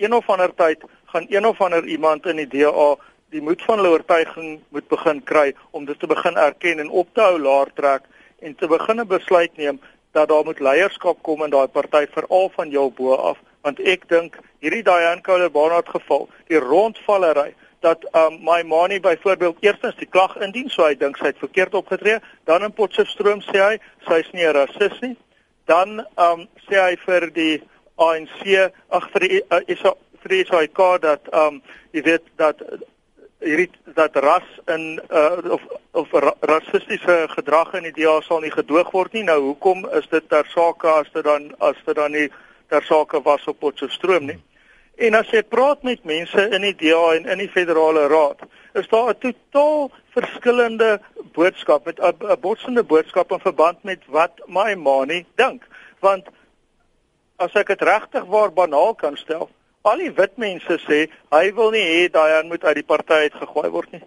[0.00, 2.88] een of ander tyd gaan een of ander iemand in die DA
[3.36, 7.12] die moed van hulle oortuiging moet begin kry om dit te begin erken en op
[7.12, 8.08] te hou laer trek
[8.40, 9.80] en te begin 'n besluit neem
[10.16, 14.08] dat daar moet leierskap kom in daai party veral van jou bo af want ek
[14.08, 16.28] dink hierdie Diane Kohler Barnard geval.
[16.48, 21.30] Die rondvallery dat um, my manie byvoorbeeld eerstens die klag indien so hy dink sy
[21.32, 22.18] het verkeerd opgetree.
[22.44, 23.74] Dan in Potchefstroom sê hy
[24.08, 25.16] sy's nie 'n rasis nie.
[25.64, 27.62] Dan um, sê hy vir die
[27.96, 29.80] ANC ag vir die uh, is
[30.20, 32.60] vir die SAK dat um, jy weet dat
[33.40, 38.92] hierdie dat ras in uh, of of rassistiese gedrag in die DA sal nie gedoog
[38.92, 39.24] word nie.
[39.24, 42.28] Nou hoekom is dit ter sake as dit dan as dit dan nie
[42.70, 44.38] ter sake was op Potchefstroom nie?
[45.00, 48.42] En as jy praat met mense in die DA en in die federale raad,
[48.74, 51.00] is daar 'n totaal verskillende
[51.32, 55.62] boodskap met 'n botsende boodskap in verband met wat my ma nie dink.
[56.00, 56.28] Want
[57.36, 59.50] as ek dit regtig waar banaal kan stel,
[59.82, 63.70] Al die wit mense sê hy wil nie hê Dayan moet uit die party uitgegooi
[63.72, 64.02] word nie.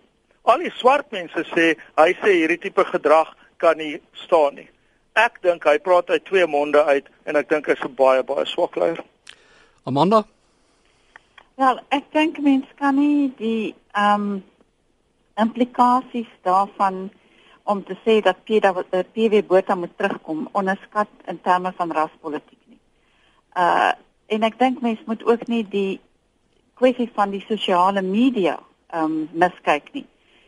[0.45, 3.95] Al die swart mense sê hy sê hierdie tipe gedrag kan nie
[4.25, 4.67] staan nie.
[5.13, 8.45] Ek dink hy praat uit twee monde uit en ek dink hy's 'n baie baie
[8.45, 9.03] swak leier.
[9.85, 10.23] Amanda?
[11.55, 14.43] Wel, ek dink mense kan nie die ehm um,
[15.37, 17.11] implikasies daarvan
[17.63, 22.79] om te sê dat PW Botha moet terugkom onderskat in terme van raspolitiek nie.
[23.55, 23.93] Uh
[24.27, 25.99] en ek dink mense moet ook nie die
[26.73, 28.57] kwessie van die sosiale media
[28.89, 30.07] ehm um, miskyk nie.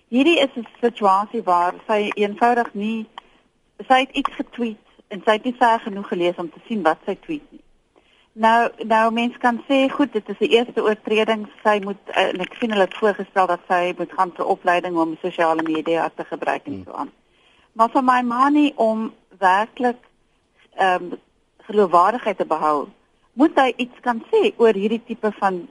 [0.10, 3.06] Hierdie is 'n situasie waar sy eenvoudig nie
[3.88, 7.02] sy het iets getweet en sy het nie ver genoeg gelees om te sien wat
[7.06, 7.62] sy tweet nie.
[8.36, 12.58] Nou nou mense kan sê goed, dit is die eerste oortreding, sy moet en ek
[12.60, 16.68] sien hulle het voorgestel dat sy moet gaan vir opleiding om sosiale media te gebruik
[16.68, 17.14] en so aan.
[17.80, 19.08] Maar vir my ma nie om
[19.40, 20.02] werklik
[20.76, 21.16] ehm um,
[21.66, 22.90] geloofwaardigheid te behou
[23.34, 25.64] moet hy iets kan sê oor hierdie tipe van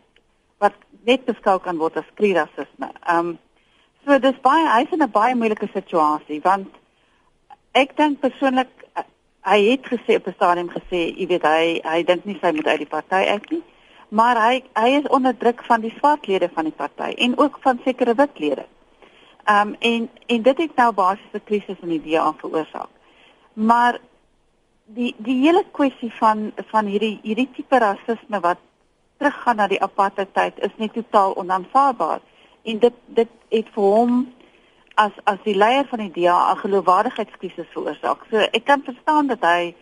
[0.58, 0.74] wat
[1.06, 2.88] net beskou kan word as krierassisme.
[3.04, 3.38] Ehm um,
[4.04, 6.72] so dis baie hy's in 'n baie moeilike situasie want
[7.74, 8.70] ek dink persoonlik
[9.44, 12.66] hy het gesê op 'n stadium gesê, jy weet hy hy dink nie sy moet
[12.66, 13.62] uit die party uit nie,
[14.08, 17.80] maar hy hy is onder druk van die swartlede van die party en ook van
[17.84, 18.66] sekere witlede.
[19.44, 22.88] Ehm um, en en dit het nou basies 'n krisis in die DA veroorsaak.
[23.52, 24.00] Maar
[24.84, 28.58] die die hele kwessie van van hierdie hierdie tipe rasisme wat
[29.16, 32.20] teruggaan na die apartheid is net totaal onaanvaarbaar
[32.62, 34.34] en dit dit het vir hom
[34.94, 38.26] as as die leier van die DA 'n geloofwaardigheidskrisis veroorsaak.
[38.30, 39.74] So ek kan verstaan dat hy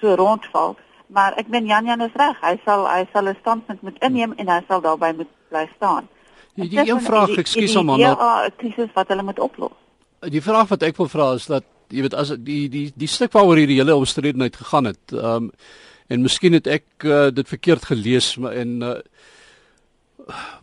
[0.00, 0.76] so rondval,
[1.06, 2.40] maar ek meen Jan Jan is reg.
[2.40, 6.08] Hy sal hy sal 'n standpunt moet inneem en hy sal daarbey moet bly staan.
[6.54, 9.76] Die, die een vraag, ekskuus om aan 'n krisis wat hulle moet oplos.
[10.20, 13.32] Die vraag wat ek wil vra is dat jy weet as die die die stuk
[13.32, 15.12] waaroor hierdie hele omstredenheid gegaan het.
[15.12, 15.50] Ehm um,
[16.10, 18.96] en miskien het ek uh, dit verkeerd gelees maar en uh,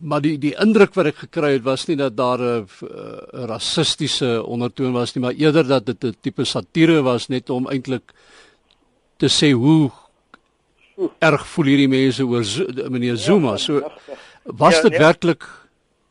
[0.00, 4.42] maar die die indruk wat ek gekry het was nie dat daar 'n uh, rassistiese
[4.44, 8.12] ondertoon was nie, maar eerder dat dit 'n tipe satire was net om eintlik
[9.16, 9.90] te sê hoe
[11.18, 12.44] erg voel hierdie mense oor
[12.90, 13.56] meneer Zuma.
[13.56, 13.82] So
[14.42, 15.06] was ja, dit ja, nee.
[15.06, 15.44] werklik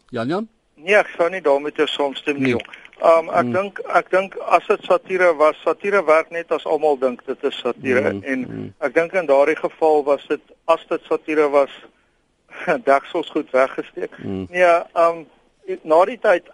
[0.10, 0.47] Jan Jan?
[0.75, 2.53] Nee, ek sou nie daarmee te saamstem nie.
[2.53, 2.86] Nee.
[2.97, 3.53] Um ek hmm.
[3.53, 7.60] dink ek dink as dit satire was, satire werk net as almal dink dit is
[7.62, 8.23] satire hmm.
[8.23, 8.71] en hmm.
[8.79, 11.73] ek dink in daardie geval was dit as dit satire was
[12.89, 14.15] deksels goed weggesteek.
[14.15, 14.46] Hmm.
[14.50, 15.26] Nee, um
[15.84, 16.48] na die tyd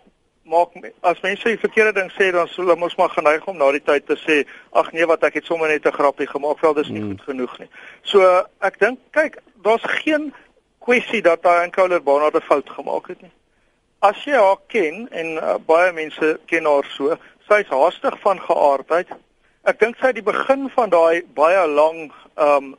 [0.44, 3.72] maak as mense die verkeerde ding sê dan sou hulle mos maar geneig om na
[3.72, 6.74] die tyd te sê ag nee wat ek het sommer net 'n grappie gemaak, wel
[6.74, 7.12] dis nie hmm.
[7.12, 7.70] goed genoeg nie.
[8.02, 10.34] So ek dink kyk, daar's geen
[10.80, 13.32] kwessie dat hy en Couler Barnard 'n fout gemaak het nie
[14.04, 17.16] as jy haar ken en uh, baie mense ken haar so,
[17.48, 19.12] sy's haastig van geaardheid.
[19.63, 22.74] Ek dink sy het die begin van daai baie lang um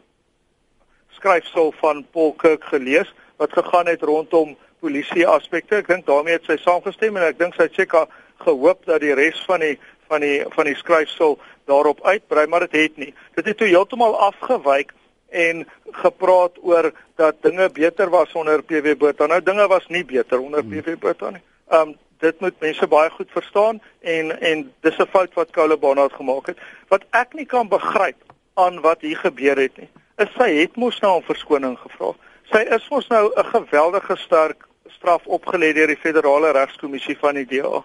[1.24, 5.80] skryfsel van Paul Kirk gelees wat gegaan het rondom polisie aspekte.
[5.80, 8.10] Ek dink daarmee het sy saamgestem en ek dink sy het seker
[8.44, 9.78] gehoop dat die res van die
[10.12, 13.14] van die van die skryfsel daarop uitbrei, maar dit het, het nie.
[13.38, 14.92] Dit het toe heeltemal afgewyk
[15.32, 15.64] en
[16.04, 19.26] gepraat oor dat dinge beter was onder PW Botha.
[19.26, 20.76] Nou dinge was nie beter onder hmm.
[20.76, 21.44] PW Botha nie.
[21.72, 26.12] Um dit moet mense baie goed verstaan en en dis 'n fout wat Kole Barnard
[26.12, 26.58] gemaak het.
[26.88, 28.20] Wat ek nie kan begryp
[28.54, 29.88] aan wat hier gebeur het nie,
[30.22, 32.12] is sy het mos nou om verskoning gevra.
[32.52, 37.46] Sy is mos nou 'n geweldige sterk straf opgelê deur die federale regskommissie van die
[37.46, 37.84] DA.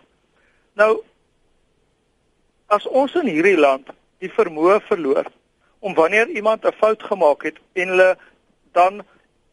[0.75, 1.01] Nou
[2.67, 3.87] as ons in hierdie land
[4.19, 5.25] die vermoë verloor
[5.79, 8.17] om wanneer iemand 'n fout gemaak het en hulle
[8.71, 9.01] dan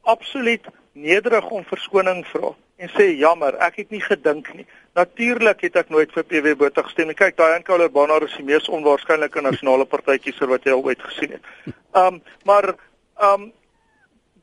[0.02, 4.66] absoluut nederig om verskoning vra en sê jammer, ek het nie gedink nie.
[4.94, 7.16] Natuurlik het ek nooit vir PW Botha gestem nie.
[7.16, 11.30] Kyk, daai Ankoler Bonner is die mees onwaarskynlike nasionale partytjieser wat jy al ooit gesien
[11.30, 11.74] het.
[11.96, 12.74] Um maar
[13.22, 13.52] um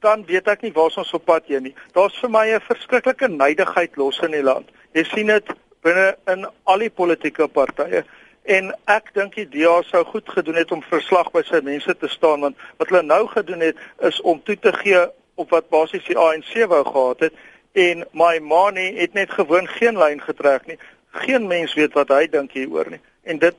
[0.04, 1.76] dan weet ek nie waar ons op pad heen nie.
[1.96, 4.70] Daar's vir my 'n verskriklike nydigheid los in die land.
[4.94, 8.04] Jy sien dit binne in al die politieke partye.
[8.44, 12.08] En ek dink die DA sou goed gedoen het om verslag by sy mense te
[12.12, 16.06] staan want wat hulle nou gedoen het is om toe te gee op wat basies
[16.06, 17.34] die ANC wou gehad het
[17.74, 20.78] en my manie het net gewoon geen lyn getrek nie.
[21.24, 23.02] Geen mens weet wat hy dink hieroor nie.
[23.24, 23.56] En dit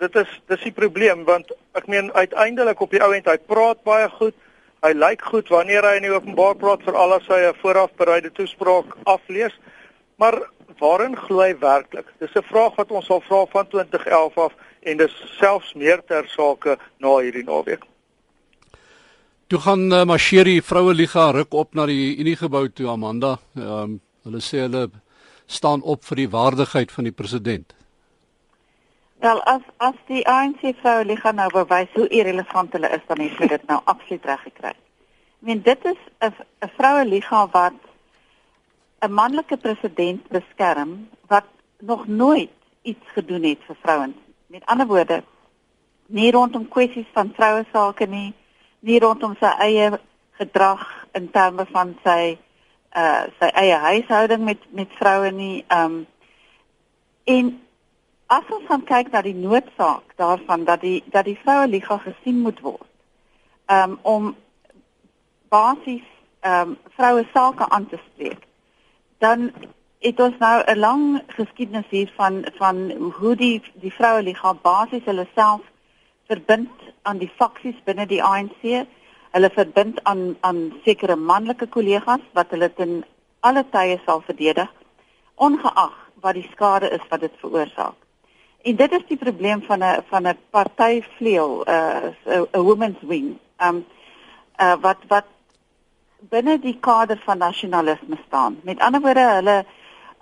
[0.00, 3.82] dit is dis die probleem want ek meen uiteindelik op die ou end hy praat
[3.84, 4.36] baie goed.
[4.80, 8.96] Hy lyk goed wanneer hy in die openbaar praat vir al sy vooraf bereide toespraak
[9.04, 9.52] aflees.
[10.16, 10.40] Maar
[10.80, 12.08] waarin glo hy werklik?
[12.18, 16.28] Dis 'n vraag wat ons al vra van 2011 af en dis selfs meer ter
[16.28, 17.84] sake na hierdie naweek.
[19.46, 23.38] Toe gaan uh, Masheri vroue liga ruk op na die Unie gebou toe Amanda.
[23.56, 24.90] Ehm um, hulle sê hulle
[25.46, 27.74] staan op vir die waardigheid van die president.
[29.20, 33.34] Wel as as die ANC vroue liga nou bewys hoe irrelevant hulle is dan het
[33.36, 34.72] hulle dit nou absoluut reg gekry.
[34.72, 36.32] Ek meen dit is 'n
[36.64, 37.76] 'n vroue liga wat
[39.02, 41.44] 'n manlike president beskerm wat
[41.78, 42.50] nog nooit
[42.82, 44.16] iets gedoen het vir vrouens.
[44.46, 45.22] Met ander woorde,
[46.06, 48.34] nie rondom kwessies van vroue sake nie,
[48.80, 50.00] nie rondom sy eie
[50.32, 52.38] gedrag in terme van sy
[52.96, 55.64] uh sy eie huishouding met met vroue nie.
[55.68, 56.06] Um
[57.24, 57.60] en
[58.30, 62.40] as ons gaan kyk na die noodsaak daarvan dat die dat die vroue liga gesien
[62.46, 62.86] moet word.
[63.66, 64.30] Um om
[65.50, 66.06] basies
[66.46, 68.46] um vroue sake aan te spreek
[69.18, 69.50] dan
[70.00, 72.76] het ons nou 'n lang geskiedenis hier van van
[73.18, 75.60] hoe die die vroue liga basies hulle self
[76.26, 76.70] verbind
[77.02, 78.86] aan die faksies binne die ANC.
[79.30, 83.04] Hulle verbind aan aan sekere manlike kollegas wat hulle ten
[83.40, 84.70] alle tye sal verdedig
[85.34, 88.09] ongeag wat die skade is wat dit veroorsaak.
[88.62, 93.38] En dit is die probleem van 'n van 'n partyvleuel, 'n uh, 'n women's wing.
[93.58, 93.84] Um
[94.60, 95.24] uh wat wat
[96.28, 98.60] binne die kader van nasionalisme staan.
[98.62, 99.64] Met ander woorde, hulle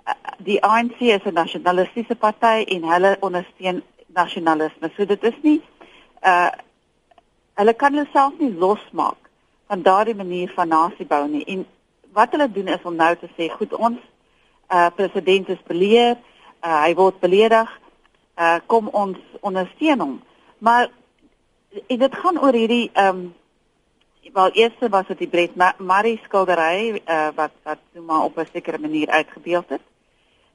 [0.03, 4.91] eh, die ANC is 'n nasionalistiese party en hulle ondersteun nasionalisme.
[4.95, 5.61] So dit is nie
[6.23, 6.49] uh
[7.53, 9.29] hulle kan hulle self nie losmaak
[9.67, 11.45] van daardie manier van nasiebou nie.
[11.45, 11.65] En
[12.13, 13.99] wat hulle doen is om nou te sê, goed, ons
[14.69, 16.17] uh president is beleer,
[16.63, 17.79] uh, hy word beledig,
[18.39, 20.21] uh kom ons ondersteun hom.
[20.57, 20.89] Maar
[21.87, 23.33] en dit gaan oor hierdie ehm um,
[24.33, 28.47] wel eers was dit die Brett Marie skildery uh, wat wat so maar op 'n
[28.53, 29.81] sekere manier uitgebeeld het.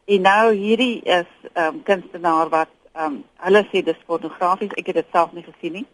[0.05, 4.95] En nou hierdie is 'n um, kunstenaar wat um, hulle sê dis fotografies, ek het
[4.95, 5.87] dit self nie gesien nie.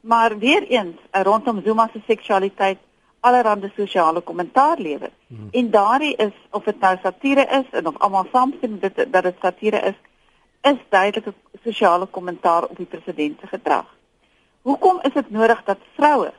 [0.00, 2.78] Maar weer eens uh, rondom Zuma se seksualiteit
[3.20, 5.10] allerhande sosiale kommentaar lewer.
[5.26, 5.48] Hmm.
[5.50, 9.36] En daardie is of dit nou satire is en of almal saamstem dit dat dit
[9.40, 9.94] satire is,
[10.62, 11.34] is duidelike
[11.64, 13.86] sosiale kommentaar op die president se gedrag.
[14.62, 16.32] Hoekom is dit nodig dat vroue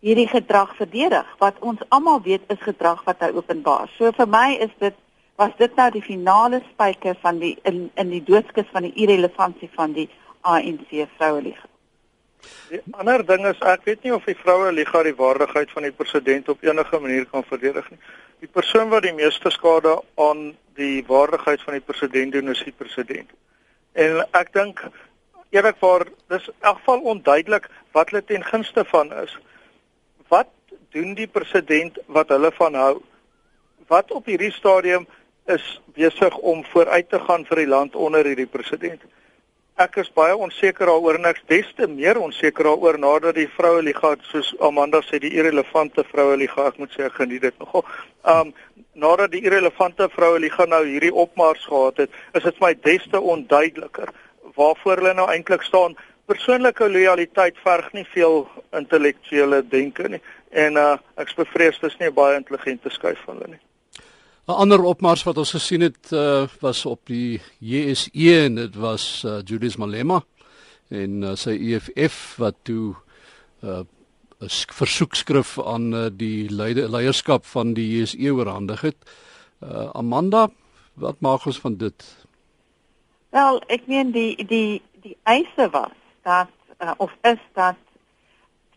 [0.00, 3.90] hierdie gedrag verdedig wat ons almal weet is gedrag wat hy openbaar.
[3.96, 4.94] So vir my is dit
[5.38, 9.70] was dit nou die finale spyker van die in in die doodskus van die irrelevantie
[9.74, 10.08] van die
[10.40, 11.66] ANC vroue liga.
[12.70, 15.94] Die ander ding is ek weet nie of die vroue liga die waardigheid van die
[15.94, 17.98] president op enige manier kan verdedig nie.
[18.38, 22.74] Die persoon wat die meeste skade aan die waardigheid van die president doen is die
[22.82, 23.30] president.
[23.92, 24.82] En ek dink
[25.50, 29.36] eerlikwaar dis in elk geval onduidelik wat hulle ten gunste van is.
[30.28, 30.50] Wat
[30.92, 32.94] doen die president wat hulle van hou?
[33.88, 35.06] Wat op hierdie stadium
[35.48, 39.02] is besig om vooruit te gaan vir die land onder hierdie president?
[39.78, 43.82] Ek is baie onseker daaroor en ek's des te meer onseker daaroor nadat die vroue
[43.86, 47.84] liga soos Amanda sê die irrelevante vroue liga ek moet sê ek geniet dit nogal.
[48.34, 48.50] Um
[48.98, 53.20] nadat die irrelevante vroue liga nou hierdie opmars gehad het, is dit my des te
[53.34, 54.10] onduideliker
[54.58, 55.94] waarvoor hulle nou eintlik staan.
[56.26, 58.42] Persoonlike lojaliteit verg nie veel
[58.74, 63.62] intellektuele denke nie en uh ek's bevrees dis nie baie intelligente skuif van hulle nie.
[64.48, 69.22] 'n Ander opmars wat ons gesien het uh, was op die JSE en dit was
[69.26, 70.22] uh, Julius Malema
[70.88, 72.94] en uh, sy EFF wat toe
[73.60, 73.84] 'n uh,
[74.72, 78.96] versoekskrif aan uh, die leide, leierskap van die JSE oorhandig het.
[79.60, 80.48] Uh, Amanda,
[80.94, 82.26] wat maak ons van dit?
[83.30, 86.48] Wel, ek meen die die die eise was dat
[86.80, 87.76] uh, of is dat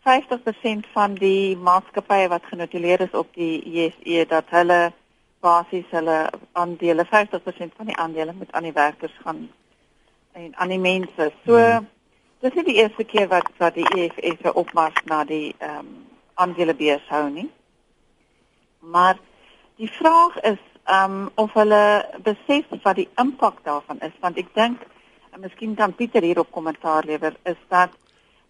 [0.04, 4.92] 50% van die maatskappye wat genotuleer is op die JSE dat hulle
[5.42, 6.18] basies hulle
[6.52, 9.48] aandele 50% van die aandele moet aan die werkers gaan
[10.32, 11.32] en aan die mense.
[11.46, 11.88] So hmm.
[12.40, 15.92] dis nie die eerste keer wat wat die EFF opmars na die ehm um,
[16.42, 17.50] aandelebeurs hou nie.
[18.80, 19.18] Maar
[19.76, 21.82] die vraag is ehm um, of hulle
[22.22, 24.86] besef wat die impak daarvan is want ek dink
[25.32, 27.90] en miskien kan Pieter hierop kommentaar lewer is dat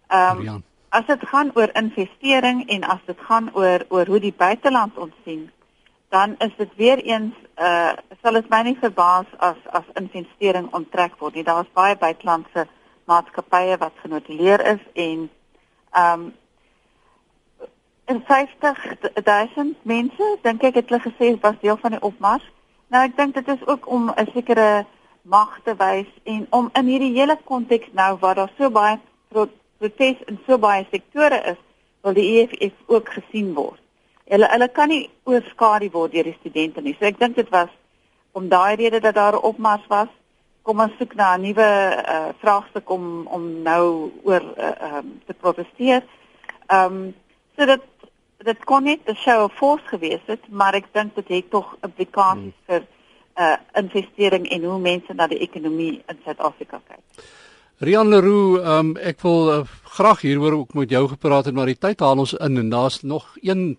[0.07, 4.33] ehm um, as dit gaan oor investering en as dit gaan oor oor hoe die
[4.37, 5.51] buiteland ons sien
[6.13, 11.17] dan is dit weer eens uh sal dit my nie verbaas as as investering onttrek
[11.17, 11.45] word nie.
[11.47, 12.67] Daar's baie buitelandse
[13.09, 15.29] maatskappye wat genotuleer is en
[16.03, 16.27] um
[18.05, 22.45] in 50000 mense dink ek het hulle gesê was deel van die opmars.
[22.93, 24.85] Nou ek dink dit is ook om 'n sekere
[25.23, 28.99] mag te wys en om in hierdie hele konteks nou waar daar so baie
[29.29, 31.61] protes in so baie sektore is,
[32.01, 33.82] wil die EFF ook gesien word.
[34.31, 36.95] Hulle hulle kan nie oorskadu word deur die studente nie.
[36.99, 37.71] So ek dink dit was
[38.33, 40.07] om daai rede dat daar 'n opmars was.
[40.63, 41.69] Kom ons soek na 'n nuwe
[42.07, 46.03] uh, vraagstuk om om nou oor uh, um, te protesteer.
[46.67, 47.15] Ehm um,
[47.55, 47.81] so dat
[48.37, 51.77] dit kon net 'n show of force gewees het, maar ek dink dit het tog
[51.81, 52.67] implikasies hmm.
[52.67, 52.81] vir
[53.37, 57.25] uh investering en hoe mense na die ekonomie in Suid-Afrika kyk.
[57.77, 59.61] Rian Leroux, um, ek wil uh,
[59.97, 63.01] graag hieroor ook met jou gepraat het, maar die tyd haal ons in en daar's
[63.01, 63.77] nog een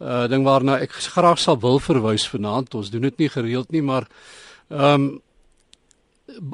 [0.00, 2.74] uh ding waarna ek graag sal wil verwys vanaand.
[2.74, 4.06] Ons doen dit nie gereeld nie, maar
[4.68, 5.22] ehm um,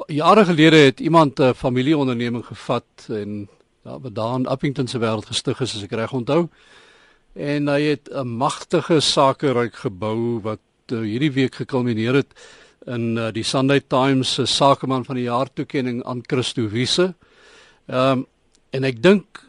[0.07, 3.49] jare gelede het iemand 'n familieonderneming gevat en
[3.83, 6.49] ja, wat daar in Appington se wêreld gestig is as ek reg onthou.
[7.33, 10.59] En hy het 'n magtige sakeryk gebou wat
[10.91, 12.33] uh, hierdie week gekulmineer het
[12.85, 17.13] in uh, die Sunday Times se sakeman van die jaar toekenning aan Christo Wiese.
[17.87, 18.25] Ehm um,
[18.69, 19.44] en ek dink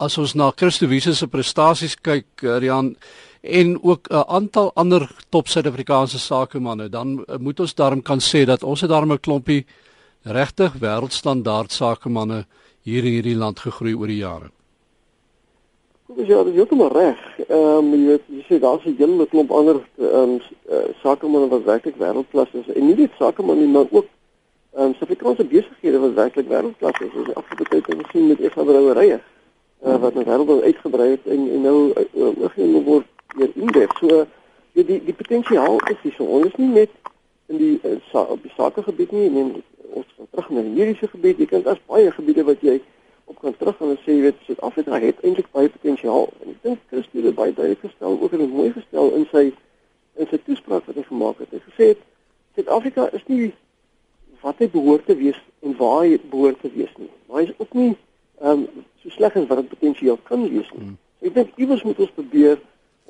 [0.00, 2.94] as ons na Christo Wiese se prestasies kyk, uh, Rian
[3.40, 8.44] en ook 'n aantal ander top Suid-Afrikaanse sakemanne, dan uh, moet ons daarom kan sê
[8.44, 9.66] dat ons het daarmee 'n klompie
[10.24, 12.46] regtig wêreldstandaard sakemanne
[12.82, 14.50] hier in hierdie land gegroei oor die jare.
[16.16, 17.18] Dis ja, dis heeltemal reg.
[17.48, 20.40] Ehm um, jy weet, jy sê daar's 'n hele klomp ander ehm um,
[21.02, 24.06] sakemanne wat werklik wêreldklas is en nie net sakemanne maar ook
[24.72, 27.12] ehm um, Suid-Afrikaanse besighede wat werklik wêreldklas is.
[27.34, 29.20] Ons het tyd gesien met Eva Brouwerye
[29.82, 31.76] uh, wat nou wêreldwyd uitgebrei het en, en nou
[32.42, 33.06] begin uh, word
[33.36, 33.98] weer index.
[33.98, 34.24] So
[34.72, 36.24] die die, die potensiaal is hier so.
[36.24, 36.96] Ons is nie net
[37.50, 39.52] in die uh, sa op die sakegebied nie, neem
[39.90, 41.40] ons gaan terug na die mediese gebied.
[41.42, 42.80] Jy kan daar's baie gebiede wat jy
[43.30, 46.28] op kan terug en sê jy weet Suid-Afrika het eintlik baie potensiaal.
[46.42, 49.50] En ek dink Christus het baie duidelik gestel, ook in mooi gestel in sy
[50.20, 51.52] in sy toespraak wat hy gemaak het.
[51.54, 51.90] Hy gesê
[52.58, 53.52] Suid-Afrika is nie
[54.42, 57.10] wat hy behoort te wees en waar hy behoort te wees nie.
[57.28, 57.92] Maar hy is ook nie
[58.40, 58.86] ehm um,
[59.20, 60.88] sleg as wat dit potensieel kan wees nie.
[60.88, 60.98] Hmm.
[61.20, 62.58] Ek dink iewers moet ons probeer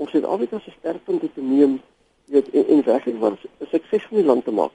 [0.01, 1.79] om Suid-Afrika se sterkpunte te neem,
[2.35, 4.75] weet en, en werklik wat 'n suksesvolle land te maak.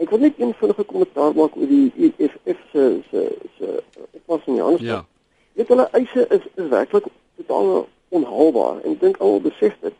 [0.00, 3.22] Ek wil net een vinnige kommentaar maak oor die EFF se se
[3.58, 4.82] se oplossing nie anders.
[4.82, 5.04] Ja.
[5.52, 9.94] Dit hulle eise is is werklik totaal onhaalbaar en ek dink almal besef dit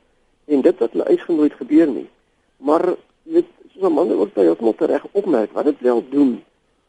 [0.46, 2.08] en dit wat hulle eis genooi gebeur nie.
[2.56, 6.44] Maar weet soos Amanda ook baie heeltemal reg opmerk, wat dit wel doen,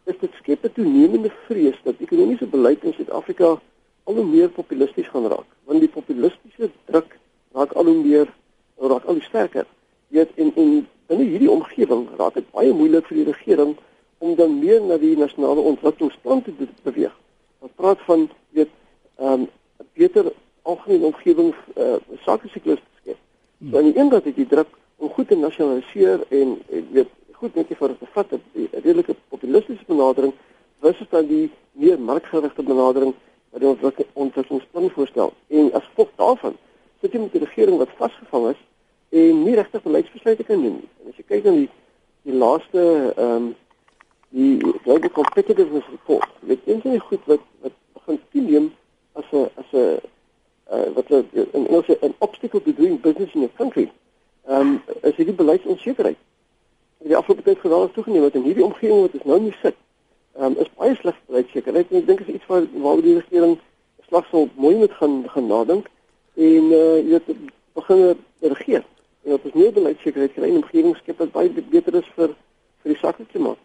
[0.06, 3.60] is dit skep 'n toenemende vrees dat ekonomiese beleid in Suid-Afrika
[4.04, 7.18] al hoe meer populisties gaan raak, want die populistiese druk
[7.54, 8.34] raak al hoe meer
[8.78, 9.66] raak al hoe sterker.
[10.08, 13.76] Jy weet in in binne hierdie omgewing raak dit baie moeilik vir die regering
[14.18, 16.52] om dan meer na die nasionale ontwikkelingsplan te
[16.84, 17.16] beweeg.
[17.60, 18.70] Ons praat van weet
[19.18, 19.48] ehm um,
[19.94, 20.32] beter
[20.62, 21.96] algemene omgewing uh,
[22.26, 23.18] sake siklus te skep.
[23.70, 27.10] So aan die een kant het jy druk om goed te nasionaliseer en, en weet
[27.42, 30.34] goed net vir te vat 'n redelike populistiese benadering
[30.80, 33.14] versus dan die meer markgerigte benadering
[33.52, 35.34] wat ons wat ons ons plan voorstel.
[35.48, 36.58] En as gevolg daarvan
[37.02, 38.62] sit jy met 'n regering wat vasgevang is
[39.10, 40.90] en nie regtig beleidsbesluite kan neem nie.
[41.02, 41.70] En as jy kyk na die
[42.24, 43.56] die laaste ehm um,
[44.30, 48.72] die global competitiveness report, dit is nie goed wat wat begin toeneem
[49.14, 50.00] as 'n as 'n
[50.72, 51.26] uh, wat 'n
[52.08, 53.92] 'n obstacle to doing business in a country.
[54.48, 56.18] Ehm um, is hierdie beleidsonsekerheid.
[57.02, 59.78] In die afgelope tyd geweldig toegeneem het in hierdie omgewing wat ons nou nie sit.
[60.38, 63.58] Um, is baie sleg beleidssekerheid en ek dink is iets waar waar die regering
[64.08, 65.90] slag sal mooi moet gaan gaan nadink
[66.36, 67.50] en uh, jy weet
[67.80, 68.04] begin
[68.54, 68.86] regeer.
[69.24, 72.36] En dat ons meer beleidssekerheid kry in 'n omgewing skep wat baie beter is vir
[72.84, 73.60] vir die sakke klimaat.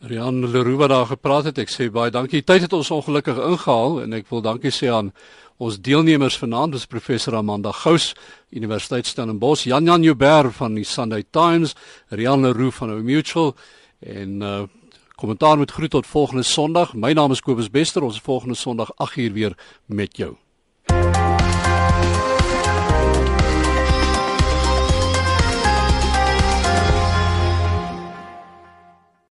[0.00, 2.44] Rian Leroux wat daar gepraat het, ek sê baie dankie.
[2.46, 5.12] Tyd het ons ongelukkig ingehaal en ek wil dankie sê aan
[5.58, 8.12] Ons deelnemers vanaand is professor Amanda Gous,
[8.54, 11.74] Universiteit Stellenbosch, Jan Jan Joubert van die Sunday Times,
[12.14, 13.56] Rian Leroux van Our Mutual
[13.98, 14.66] en uh
[15.18, 16.94] kommentaar met groet tot volgende Sondag.
[16.94, 18.06] My naam is Kobus Bester.
[18.06, 20.36] Ons volgende Sondag 8uur weer met jou.